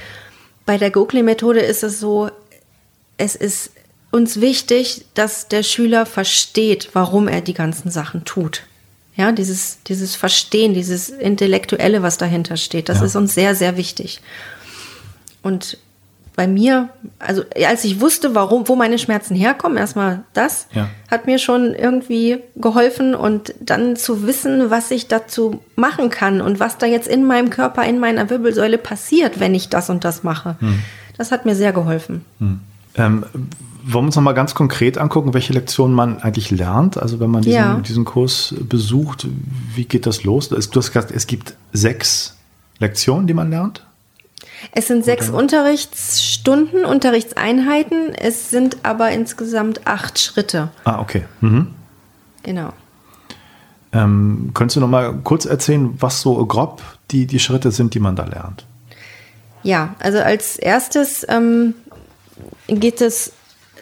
[0.66, 2.28] Bei der Gokli-Methode ist es so,
[3.16, 3.70] es ist
[4.11, 8.63] uns wichtig, dass der Schüler versteht, warum er die ganzen Sachen tut.
[9.17, 13.07] Ja, dieses, dieses Verstehen, dieses Intellektuelle, was dahinter steht, das ja.
[13.07, 14.21] ist uns sehr, sehr wichtig.
[15.43, 15.79] Und
[16.37, 20.91] bei mir, also als ich wusste, warum, wo meine Schmerzen herkommen, erstmal das, ja.
[21.11, 26.61] hat mir schon irgendwie geholfen und dann zu wissen, was ich dazu machen kann und
[26.61, 30.23] was da jetzt in meinem Körper, in meiner Wirbelsäule passiert, wenn ich das und das
[30.25, 30.57] mache.
[30.61, 30.81] Hm.
[31.17, 32.23] Das hat mir sehr geholfen.
[32.39, 32.61] Hm.
[32.97, 33.25] Ähm,
[33.89, 37.01] wollen wir uns noch mal ganz konkret angucken, welche Lektionen man eigentlich lernt?
[37.01, 37.76] Also wenn man diesen, ja.
[37.78, 39.28] diesen Kurs besucht,
[39.74, 40.49] wie geht das los?
[40.49, 42.37] Du hast gesagt, es gibt sechs
[42.80, 43.84] Lektionen, die man lernt?
[44.72, 45.39] Es sind sechs Oder?
[45.39, 48.12] Unterrichtsstunden, Unterrichtseinheiten.
[48.14, 50.70] Es sind aber insgesamt acht Schritte.
[50.84, 51.24] Ah, okay.
[51.41, 51.68] Mhm.
[52.43, 52.72] Genau.
[53.93, 56.82] Ähm, könntest du noch mal kurz erzählen, was so grob
[57.12, 58.66] die, die Schritte sind, die man da lernt?
[59.62, 61.74] Ja, also als erstes ähm,
[62.68, 63.32] geht es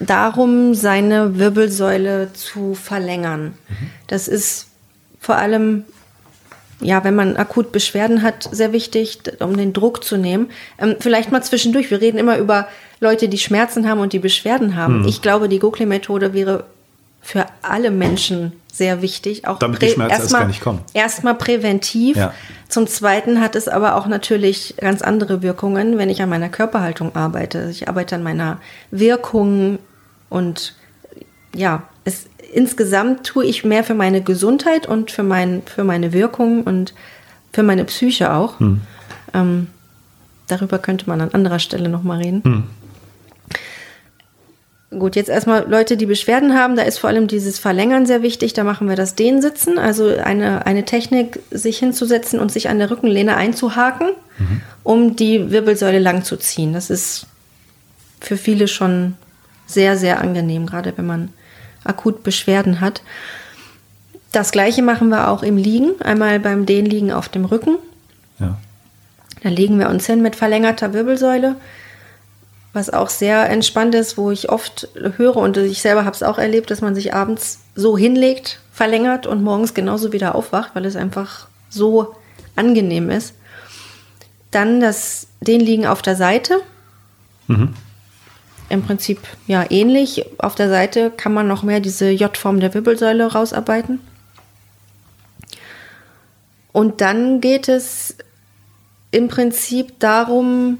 [0.01, 3.55] darum, seine Wirbelsäule zu verlängern.
[4.07, 4.69] Das ist
[5.21, 5.85] vor allem,
[6.81, 10.51] ja, wenn man akut Beschwerden hat, sehr wichtig, um den Druck zu nehmen.
[10.79, 11.91] Ähm, vielleicht mal zwischendurch.
[11.91, 12.69] Wir reden immer über
[13.01, 15.01] Leute, die Schmerzen haben und die Beschwerden haben.
[15.01, 15.09] Mhm.
[15.09, 16.65] Ich glaube, die Gokli-Methode wäre
[17.25, 19.49] für alle Menschen sehr wichtig.
[19.49, 20.81] Auch Damit die Schmerzen erst gar nicht kommen.
[20.93, 22.17] Erstmal präventiv.
[22.17, 22.35] Ja.
[22.69, 27.17] Zum Zweiten hat es aber auch natürlich ganz andere Wirkungen, wenn ich an meiner Körperhaltung
[27.17, 27.69] arbeite.
[27.71, 28.61] Ich arbeite an meiner
[28.91, 29.79] Wirkung
[30.29, 30.75] und
[31.55, 36.65] ja, es, insgesamt tue ich mehr für meine Gesundheit und für, mein, für meine Wirkung
[36.65, 36.95] und
[37.53, 38.61] für meine Psyche auch.
[38.61, 38.83] Hm.
[39.33, 39.69] Ähm,
[40.49, 42.43] darüber könnte man an anderer Stelle nochmal reden.
[42.45, 42.65] Hm.
[44.99, 48.53] Gut, jetzt erstmal Leute, die Beschwerden haben, da ist vor allem dieses Verlängern sehr wichtig.
[48.53, 52.91] Da machen wir das Dehnsitzen, also eine, eine Technik, sich hinzusetzen und sich an der
[52.91, 54.61] Rückenlehne einzuhaken, mhm.
[54.83, 56.73] um die Wirbelsäule lang zu ziehen.
[56.73, 57.27] Das ist
[58.21, 59.15] für viele schon
[59.67, 61.29] sehr, sehr angenehm, gerade wenn man
[61.85, 63.03] akut Beschwerden hat.
[64.33, 67.79] Das gleiche machen wir auch im Liegen, einmal beim Dehnliegen auf dem Rücken.
[68.39, 68.59] Ja.
[69.43, 71.57] Da legen wir uns hin mit verlängerter Wirbelsäule
[72.75, 76.39] was auch sehr entspannt ist, wo ich oft höre und ich selber habe es auch
[76.39, 80.97] erlebt, dass man sich abends so hinlegt, verlängert und morgens genauso wieder aufwacht, weil es
[80.97, 82.15] einfach so
[82.57, 83.35] angenehm ist.
[84.51, 86.61] Dann das, den liegen auf der Seite.
[87.47, 87.75] Mhm.
[88.71, 90.25] im Prinzip ja ähnlich.
[90.39, 94.01] Auf der Seite kann man noch mehr diese J-Form der Wirbelsäule rausarbeiten.
[96.73, 98.17] Und dann geht es
[99.11, 100.79] im Prinzip darum,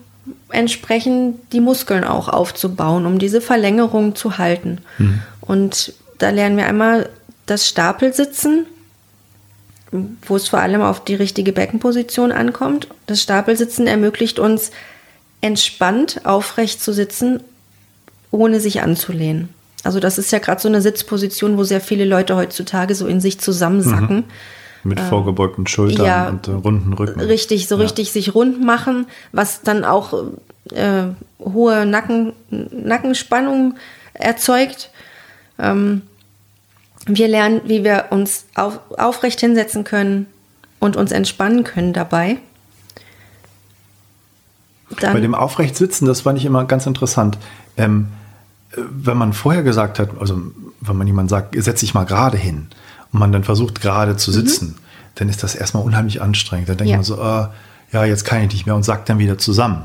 [0.51, 4.79] entsprechend die Muskeln auch aufzubauen, um diese Verlängerung zu halten.
[4.99, 5.21] Mhm.
[5.41, 7.09] Und da lernen wir einmal
[7.47, 8.67] das Stapelsitzen,
[10.27, 12.89] wo es vor allem auf die richtige Beckenposition ankommt.
[13.07, 14.71] Das Stapelsitzen ermöglicht uns,
[15.41, 17.41] entspannt aufrecht zu sitzen,
[18.31, 19.51] ohne sich anzulehnen.
[19.85, 23.21] Also das ist ja gerade so eine Sitzposition, wo sehr viele Leute heutzutage so in
[23.21, 24.17] sich zusammensacken.
[24.17, 24.25] Mhm.
[24.85, 27.21] Mit ähm, vorgebeugten Schultern ja, und äh, runden Rücken.
[27.21, 27.83] Richtig, so ja.
[27.83, 30.13] richtig sich rund machen, was dann auch
[30.73, 31.05] äh,
[31.41, 33.77] hohe Nacken, Nackenspannung
[34.13, 34.91] erzeugt.
[35.59, 36.03] Ähm,
[37.07, 40.27] wir lernen, wie wir uns auf, aufrecht hinsetzen können
[40.81, 42.39] und uns entspannen können dabei.
[45.01, 47.39] Dann Bei dem aufrecht sitzen, das fand ich immer ganz interessant.
[47.77, 48.09] Ähm,
[48.77, 50.41] wenn man vorher gesagt hat, also
[50.81, 52.69] wenn man jemand sagt, setz dich mal gerade hin
[53.15, 54.35] und man dann versucht gerade zu mhm.
[54.35, 54.75] sitzen, mhm.
[55.15, 56.69] dann ist das erstmal unheimlich anstrengend.
[56.69, 56.97] Dann denkt ja.
[56.97, 57.47] man so, äh,
[57.93, 59.85] ja, jetzt kann ich nicht mehr und sagt dann wieder zusammen.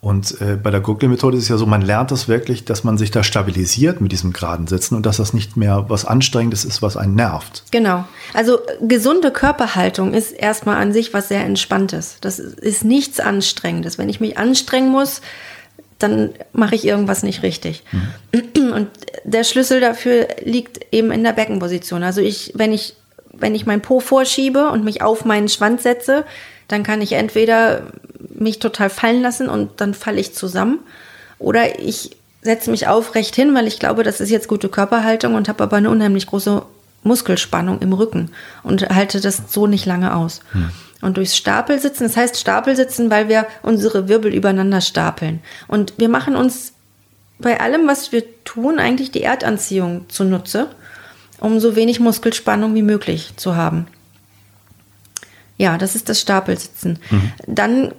[0.00, 2.98] Und äh, bei der Google-Methode ist es ja so, man lernt das wirklich, dass man
[2.98, 6.82] sich da stabilisiert mit diesem geraden Sitzen und dass das nicht mehr was Anstrengendes ist,
[6.82, 7.62] was einen nervt.
[7.70, 8.04] Genau.
[8.34, 12.16] Also gesunde Körperhaltung ist erstmal an sich was sehr Entspanntes.
[12.20, 13.96] Das ist nichts Anstrengendes.
[13.96, 15.20] Wenn ich mich anstrengen muss,
[16.02, 17.82] dann mache ich irgendwas nicht richtig.
[17.92, 18.72] Mhm.
[18.72, 18.88] Und
[19.24, 22.02] der Schlüssel dafür liegt eben in der Beckenposition.
[22.02, 22.94] Also ich, wenn ich,
[23.32, 26.24] wenn ich mein Po vorschiebe und mich auf meinen Schwanz setze,
[26.68, 27.82] dann kann ich entweder
[28.34, 30.80] mich total fallen lassen und dann falle ich zusammen.
[31.38, 35.48] Oder ich setze mich aufrecht hin, weil ich glaube, das ist jetzt gute Körperhaltung und
[35.48, 36.62] habe aber eine unheimlich große
[37.02, 38.30] Muskelspannung im Rücken
[38.62, 40.40] und halte das so nicht lange aus.
[40.52, 40.70] Hm.
[41.00, 45.40] Und durchs Stapelsitzen, das heißt Stapelsitzen, weil wir unsere Wirbel übereinander stapeln.
[45.66, 46.74] Und wir machen uns
[47.40, 50.68] bei allem, was wir tun, eigentlich die Erdanziehung zunutze,
[51.40, 53.88] um so wenig Muskelspannung wie möglich zu haben.
[55.58, 57.00] Ja, das ist das Stapelsitzen.
[57.10, 57.32] Mhm.
[57.46, 57.94] Dann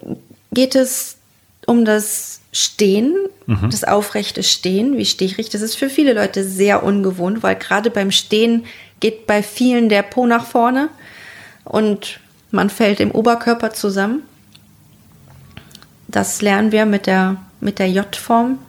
[0.54, 1.18] geht es
[1.66, 3.16] um das Stehen,
[3.48, 3.70] mhm.
[3.70, 4.98] das aufrechte Stehen.
[4.98, 5.54] Wie stehe ich richtig?
[5.54, 8.66] Das ist für viele Leute sehr ungewohnt, weil gerade beim Stehen
[9.00, 10.90] geht bei vielen der Po nach vorne
[11.64, 12.20] und
[12.52, 14.24] man fällt im Oberkörper zusammen.
[16.08, 18.60] Das lernen wir mit der, mit der J-Form.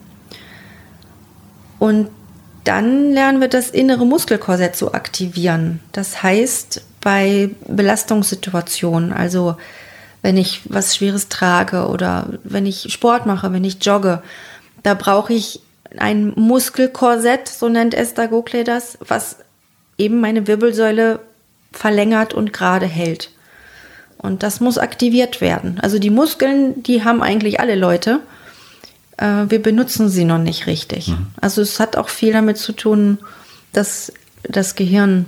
[1.78, 2.08] Und
[2.64, 5.80] dann lernen wir das innere Muskelkorsett zu aktivieren.
[5.92, 9.56] Das heißt, bei Belastungssituationen, also
[10.22, 14.22] wenn ich was Schweres trage oder wenn ich Sport mache, wenn ich jogge,
[14.82, 15.60] da brauche ich
[15.98, 19.36] ein Muskelkorsett, so nennt Esther Gokhale das, was
[19.98, 21.20] eben meine Wirbelsäule
[21.72, 23.30] verlängert und gerade hält.
[24.18, 25.78] Und das muss aktiviert werden.
[25.80, 28.20] Also die Muskeln, die haben eigentlich alle Leute.
[29.18, 31.08] Äh, wir benutzen sie noch nicht richtig.
[31.08, 31.26] Mhm.
[31.40, 33.18] Also es hat auch viel damit zu tun,
[33.72, 35.26] dass das Gehirn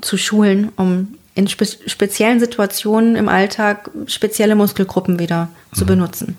[0.00, 5.76] zu schulen, um in spe speziellen Situationen im Alltag spezielle Muskelgruppen wieder mhm.
[5.76, 6.36] zu benutzen.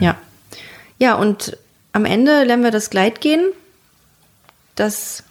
[0.00, 0.16] Ja.
[0.98, 1.56] Ja, und
[1.92, 3.44] am Ende lernen wir das Gleitgehen.
[4.74, 5.22] Das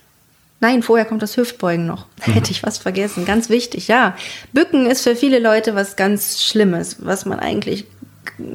[0.65, 2.07] Nein, vorher kommt das Hüftbeugen noch.
[2.21, 3.23] Hätte ich was vergessen.
[3.23, 4.15] Ganz wichtig, ja.
[4.51, 7.85] Bücken ist für viele Leute was ganz Schlimmes, was man eigentlich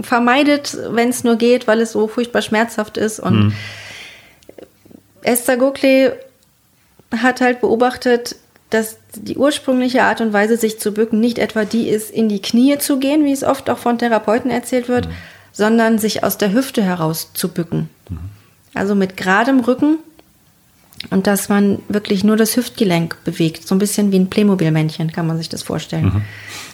[0.02, 3.20] vermeidet, wenn es nur geht, weil es so furchtbar schmerzhaft ist.
[3.20, 3.52] Und mhm.
[5.22, 6.18] Esther Gokhale
[7.16, 8.34] hat halt beobachtet,
[8.70, 12.42] dass die ursprüngliche Art und Weise, sich zu bücken, nicht etwa die ist, in die
[12.42, 15.12] Knie zu gehen, wie es oft auch von Therapeuten erzählt wird, mhm.
[15.52, 17.88] sondern sich aus der Hüfte heraus zu bücken.
[18.08, 18.18] Mhm.
[18.74, 19.98] Also mit geradem Rücken
[21.08, 23.66] und dass man wirklich nur das Hüftgelenk bewegt.
[23.66, 26.22] So ein bisschen wie ein Playmobil-Männchen, kann man sich das vorstellen.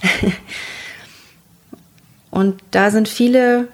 [0.03, 0.33] Mhm.
[2.31, 3.69] und da sind viele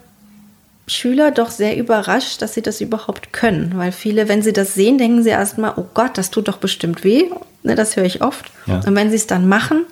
[0.86, 3.72] Schüler doch sehr überrascht, dass sie das überhaupt können.
[3.76, 7.03] Weil viele, wenn sie das sehen, denken sie erstmal, oh Gott, das tut doch bestimmt
[7.03, 7.30] weh.
[7.62, 8.50] Ne, das höre ich oft.
[8.66, 8.80] Ja.
[8.84, 9.86] Und wenn sie es dann machen,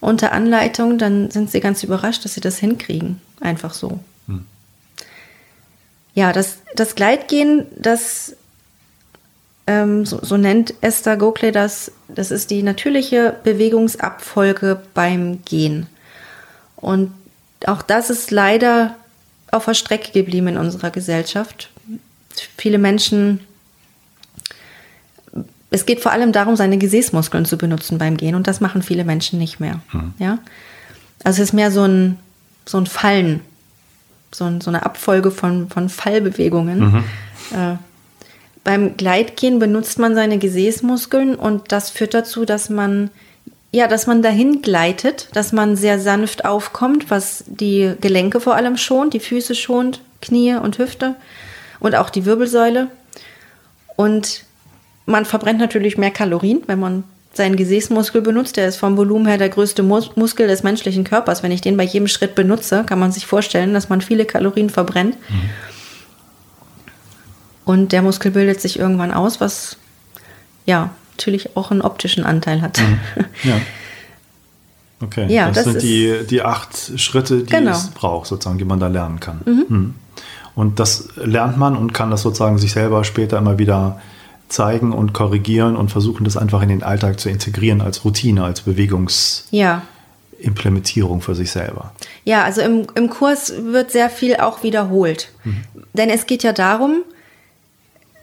[0.00, 3.20] unter Anleitung, dann sind sie ganz überrascht, dass sie das hinkriegen.
[3.40, 4.00] Einfach so.
[4.26, 4.46] Hm.
[6.14, 8.36] Ja, das, das Gleitgehen, das
[9.72, 15.86] ähm, so, so, nennt Esther Gokhale das, das ist die natürliche Bewegungsabfolge beim Gehen.
[16.76, 17.12] Und
[17.66, 18.96] auch das ist leider
[19.50, 21.70] auf der Strecke geblieben in unserer Gesellschaft.
[22.56, 23.40] Viele Menschen,
[25.70, 29.04] es geht vor allem darum, seine Gesäßmuskeln zu benutzen beim Gehen und das machen viele
[29.04, 29.80] Menschen nicht mehr.
[29.92, 30.14] Mhm.
[30.18, 30.38] Ja?
[31.24, 32.18] Also es ist mehr so ein,
[32.66, 33.40] so ein Fallen,
[34.32, 36.78] so, ein, so eine Abfolge von, von Fallbewegungen.
[36.80, 37.04] Mhm.
[37.52, 37.76] Äh,
[38.64, 43.10] beim Gleitgehen benutzt man seine Gesäßmuskeln und das führt dazu, dass man
[43.74, 48.76] ja, dass man dahin gleitet, dass man sehr sanft aufkommt, was die Gelenke vor allem
[48.76, 51.16] schont, die Füße schont, Knie und Hüfte
[51.80, 52.88] und auch die Wirbelsäule.
[53.96, 54.44] Und
[55.06, 58.58] man verbrennt natürlich mehr Kalorien, wenn man seinen Gesäßmuskel benutzt.
[58.58, 61.42] Der ist vom Volumen her der größte Mus Muskel des menschlichen Körpers.
[61.42, 64.68] Wenn ich den bei jedem Schritt benutze, kann man sich vorstellen, dass man viele Kalorien
[64.68, 65.16] verbrennt.
[65.30, 65.50] Mhm.
[67.64, 69.76] Und der Muskel bildet sich irgendwann aus, was
[70.66, 72.80] ja natürlich auch einen optischen Anteil hat.
[72.80, 72.98] Mhm.
[73.44, 73.54] Ja.
[75.00, 77.72] Okay, ja, das, das sind die, die acht Schritte, die genau.
[77.72, 79.40] es braucht, sozusagen, die man da lernen kann.
[79.44, 79.64] Mhm.
[79.68, 79.94] Mhm.
[80.54, 84.00] Und das lernt man und kann das sozusagen sich selber später immer wieder
[84.48, 88.60] zeigen und korrigieren und versuchen, das einfach in den Alltag zu integrieren als Routine, als
[88.60, 91.24] Bewegungsimplementierung ja.
[91.24, 91.90] für sich selber.
[92.24, 95.32] Ja, also im, im Kurs wird sehr viel auch wiederholt.
[95.42, 95.64] Mhm.
[95.94, 97.02] Denn es geht ja darum,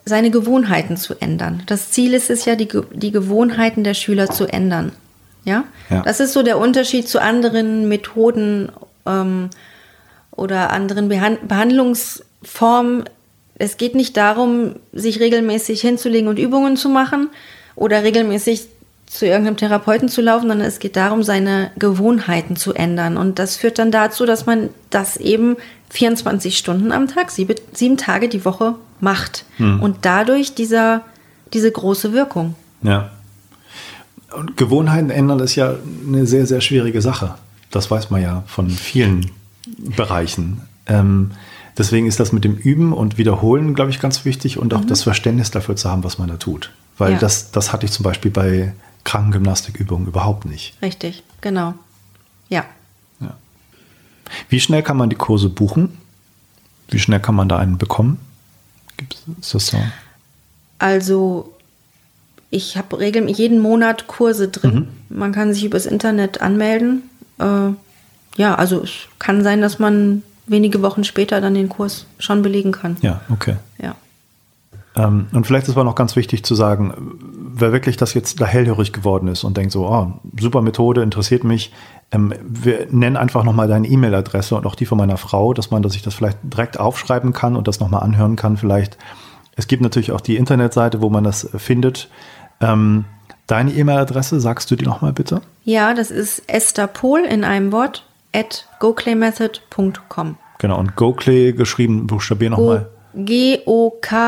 [0.10, 1.64] seine Gewohnheiten zu ändern.
[1.68, 4.92] Das Ziel ist es ja, die, die Gewohnheiten der Schüler zu ändern.
[5.46, 5.64] Ja?
[5.90, 6.02] ja?
[6.02, 8.70] Das ist so der Unterschied zu anderen Methoden
[9.06, 9.50] ähm,
[10.32, 13.06] oder anderen Behand Behandlungsformen
[13.60, 17.30] es geht nicht darum, sich regelmäßig hinzulegen und Übungen zu machen
[17.76, 18.68] oder regelmäßig
[19.10, 23.18] zu irgendeinem Therapeuten zu laufen, sondern es geht darum, seine Gewohnheiten zu ändern.
[23.18, 25.58] Und das führt dann dazu, dass man das eben
[25.90, 29.46] 24 Stunden am Tag, sieben, sieben Tage die Woche macht.
[29.58, 29.82] Hm.
[29.82, 31.02] Und dadurch dieser,
[31.54, 32.54] diese große Wirkung.
[32.84, 33.10] Ja.
[34.32, 35.74] Und Gewohnheiten ändern ist ja
[36.08, 37.34] eine sehr, sehr schwierige Sache.
[37.72, 39.32] Das weiß man ja von vielen
[39.96, 40.62] Bereichen.
[40.86, 41.32] Ähm,
[41.80, 44.88] Deswegen ist das mit dem Üben und Wiederholen, glaube ich, ganz wichtig und auch mhm.
[44.88, 46.72] das Verständnis dafür zu haben, was man da tut.
[46.98, 47.20] Weil ja.
[47.20, 48.74] das, das hatte ich zum Beispiel bei
[49.10, 50.80] Krankengymnastikübungen überhaupt nicht.
[50.84, 51.74] Richtig, genau.
[52.48, 52.64] Ja.
[53.20, 53.36] ja.
[54.50, 55.98] Wie schnell kann man die Kurse buchen?
[56.90, 58.20] Wie schnell kann man da einen bekommen?
[58.98, 59.80] Gibt es das so?
[60.78, 61.56] Also,
[62.52, 64.88] ich habe regelmäßig jeden Monat Kurse drin.
[65.10, 65.18] Mhm.
[65.18, 67.10] Man kann sich übers Internet anmelden.
[67.40, 67.72] Äh,
[68.38, 72.72] ja, also es kann sein, dass man wenige Wochen später dann den Kurs schon belegen
[72.72, 72.98] kann.
[73.02, 73.56] Ja, okay.
[73.82, 73.96] Ja.
[74.96, 76.94] Ähm, und vielleicht ist aber noch ganz wichtig zu sagen,
[77.54, 81.44] wer wirklich das jetzt da hellhörig geworden ist und denkt so, oh, super Methode, interessiert
[81.44, 81.72] mich,
[82.12, 85.84] ähm, wir nennen einfach nochmal deine E-Mail-Adresse und auch die von meiner Frau, dass man,
[85.84, 88.98] dass ich das vielleicht direkt aufschreiben kann und das nochmal anhören kann vielleicht.
[89.56, 92.10] Es gibt natürlich auch die Internetseite, wo man das findet.
[92.62, 93.06] Ähm,
[93.46, 95.42] deine E-Mail-Adresse, sagst du die nochmal bitte?
[95.64, 100.38] Ja, das ist Esther Pohl in einem Wort, at goclaymethod.com.
[100.60, 102.90] Genau, und Goclay geschrieben, buchstabier nochmal.
[103.14, 104.28] G-O-K-H-A-L-E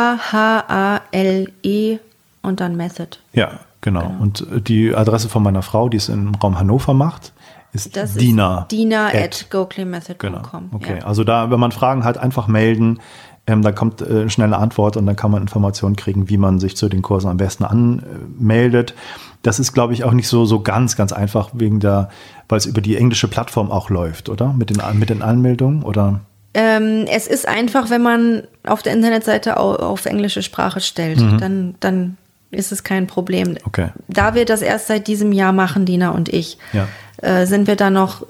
[2.42, 3.18] und dann Method.
[3.34, 4.02] Ja, genau.
[4.02, 4.22] genau.
[4.22, 7.34] Und äh, die Adresse von meiner Frau, die es im Raum Hannover macht,
[7.74, 8.62] ist das Dina.
[8.62, 10.18] Ist Dina at, at goclaymethod.com.
[10.20, 10.42] Genau.
[10.74, 11.06] Okay, ja.
[11.06, 13.00] also da, wenn man Fragen hat, einfach melden.
[13.48, 16.78] Ähm, da kommt äh, schnelle Antwort und dann kann man Informationen kriegen, wie man sich
[16.78, 18.94] zu den Kursen am besten anmeldet.
[19.42, 22.10] Das ist, glaube ich, auch nicht so, so ganz, ganz einfach wegen der,
[22.50, 24.54] weil es über die englische Plattform auch läuft, oder?
[24.54, 26.20] Mit den, mit den Anmeldungen, oder?
[26.54, 31.38] Ähm, es ist einfach, wenn man auf der Internetseite auf, auf englische Sprache stellt, mhm.
[31.38, 32.18] dann, dann
[32.52, 33.58] ist es kein Problem.
[33.66, 33.90] Okay.
[34.10, 36.88] Da wir das erst seit diesem Jahr machen, Dina und ich, ja.
[37.18, 38.26] äh, sind wir da noch,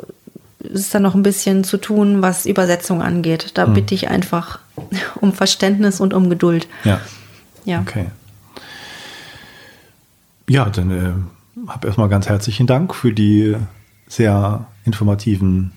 [0.59, 3.51] ist da noch ein bisschen zu tun, was Übersetzung angeht.
[3.55, 3.73] Da mhm.
[3.73, 4.59] bitte ich einfach
[5.19, 6.67] um Verständnis und um Geduld.
[6.83, 7.01] Ja.
[7.65, 7.81] Ja.
[7.81, 8.07] Okay.
[10.47, 13.55] Ja, dann äh, habe erstmal ganz herzlichen Dank für die
[14.07, 15.71] sehr informativen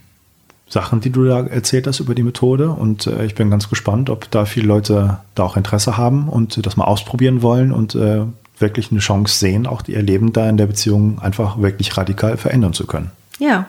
[0.68, 2.70] Sachen, die du da erzählt hast über die Methode.
[2.70, 6.64] Und äh, ich bin ganz gespannt, ob da viele Leute da auch Interesse haben und
[6.64, 8.22] das mal ausprobieren wollen und äh,
[8.58, 12.72] wirklich eine Chance sehen, auch ihr Leben da in der Beziehung einfach wirklich radikal verändern
[12.72, 13.10] zu können.
[13.38, 13.66] Ja,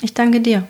[0.00, 0.64] ich danke dir.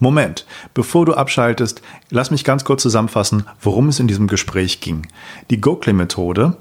[0.00, 5.08] Moment, bevor du abschaltest, lass mich ganz kurz zusammenfassen, worum es in diesem Gespräch ging.
[5.50, 6.56] Die Gokle-Methode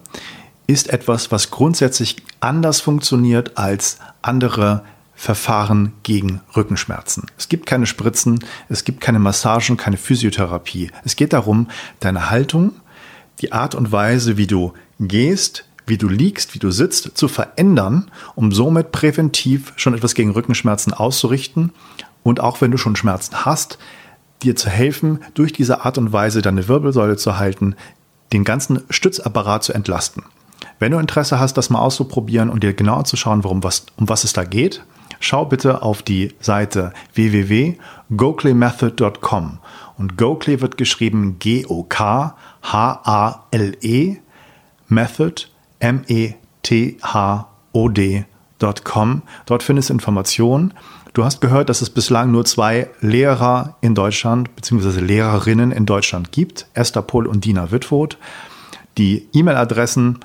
[0.65, 4.84] ist etwas, was grundsätzlich anders funktioniert als andere
[5.18, 7.26] Verfahren gegen Rückenschmerzen.
[7.39, 8.39] Es gibt keine Spritzen,
[8.70, 10.91] es gibt keine Massagen, keine Physiotherapie.
[11.03, 12.74] Es geht darum, deine Haltung,
[13.41, 18.11] die Art und Weise, wie du gehst, wie du liegst, wie du sitzt, zu verändern,
[18.36, 21.72] um somit präventiv schon etwas gegen Rückenschmerzen auszurichten
[22.22, 23.80] und auch wenn du schon Schmerzen hast,
[24.43, 27.76] dir zu helfen, durch diese Art und Weise deine Wirbelsäule zu halten,
[28.34, 30.24] den ganzen Stützapparat zu entlasten.
[30.78, 34.09] Wenn du Interesse hast, das mal auszuprobieren und dir genauer zu schauen, worum was, um
[34.09, 34.84] was es da geht,
[35.20, 39.59] schau bitte auf die Seite www.goclaymethod.com.
[39.97, 41.78] Und Goclay wird geschrieben G-O-K-H-A-L-E,
[44.88, 45.47] Method,
[45.80, 46.32] M-E-T-H-O-D.com.
[49.45, 50.74] Dort findest du Informationen.
[51.13, 54.99] Du hast gehört, dass es bislang nur zwei Lehrer in Deutschland bzw.
[54.99, 58.20] Lehrerinnen in Deutschland gibt, Esther Pohl und Dina Wittwoth.
[58.99, 60.20] Die E-Mail-Adressen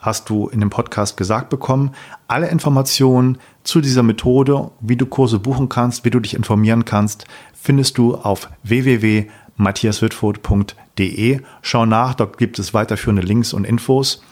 [0.00, 1.92] hast du in dem Podcast gesagt bekommen.
[2.28, 7.26] Alle Informationen zu dieser Methode, wie du Kurse buchen kannst, wie du dich informieren kannst,
[7.54, 9.26] findest du auf www
[9.56, 11.40] matthiaswitford.de.
[11.62, 14.22] Schau nach, dort gibt es weiterführende Links und Infos.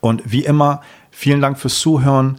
[0.00, 2.38] Und wie immer, vielen Dank fürs Zuhören.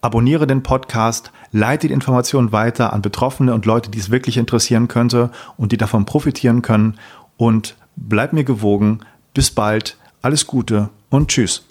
[0.00, 4.86] Abonniere den Podcast, leite die Informationen weiter an Betroffene und Leute, die es wirklich interessieren
[4.86, 6.98] könnte und die davon profitieren können.
[7.36, 9.00] Und bleib mir gewogen.
[9.32, 9.96] Bis bald.
[10.22, 11.62] Alles Gute und tschüss.